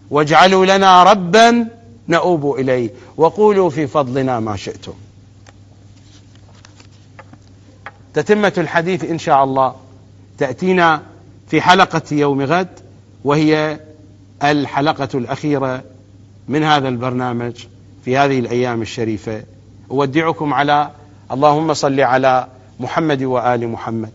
واجعلوا 0.10 0.66
لنا 0.66 1.04
ربا 1.04 1.68
نؤوب 2.10 2.60
إليه. 2.60 2.90
وقولوا 3.18 3.70
في 3.70 3.88
فضلنا 3.88 4.40
ما 4.40 4.56
شئتم. 4.56 4.94
تتمة 8.14 8.54
الحديث 8.58 9.04
إن 9.04 9.20
شاء 9.20 9.44
الله 9.44 9.76
تأتينا 10.38 11.02
في 11.48 11.62
حلقة 11.62 12.02
يوم 12.12 12.42
غد 12.42 12.80
وهي 13.24 13.80
الحلقة 14.44 15.10
الأخيرة 15.14 15.84
من 16.48 16.64
هذا 16.64 16.88
البرنامج 16.88 17.66
في 18.06 18.18
هذه 18.18 18.40
الأيام 18.40 18.82
الشريفة. 18.82 19.44
أودعكم 19.92 20.54
على 20.54 20.92
اللهم 21.32 21.74
صل 21.74 22.00
على 22.00 22.48
محمد 22.80 23.24
وآل 23.24 23.68
محمد. 23.68 24.12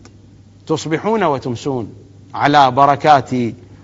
تصبحون 0.67 1.23
وتمسون 1.23 1.93
على 2.33 2.71
بركات 2.71 3.29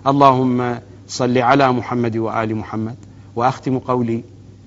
اللهم 0.06 0.76
صل 1.08 1.38
على 1.38 1.72
محمد 1.72 2.16
وآل 2.16 2.54
محمد. 2.54 2.96
وأختم 3.36 3.78
قولي 3.78 4.22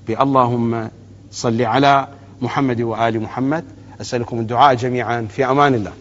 بأللهم 0.08 0.90
صل 1.32 1.62
على 1.62 2.08
محمد 2.42 2.82
وآل 2.82 3.22
محمد. 3.22 3.64
أسألكم 4.02 4.40
الدعاء 4.40 4.76
جميعا 4.76 5.28
في 5.36 5.46
أمان 5.46 5.76
الله. 5.76 5.94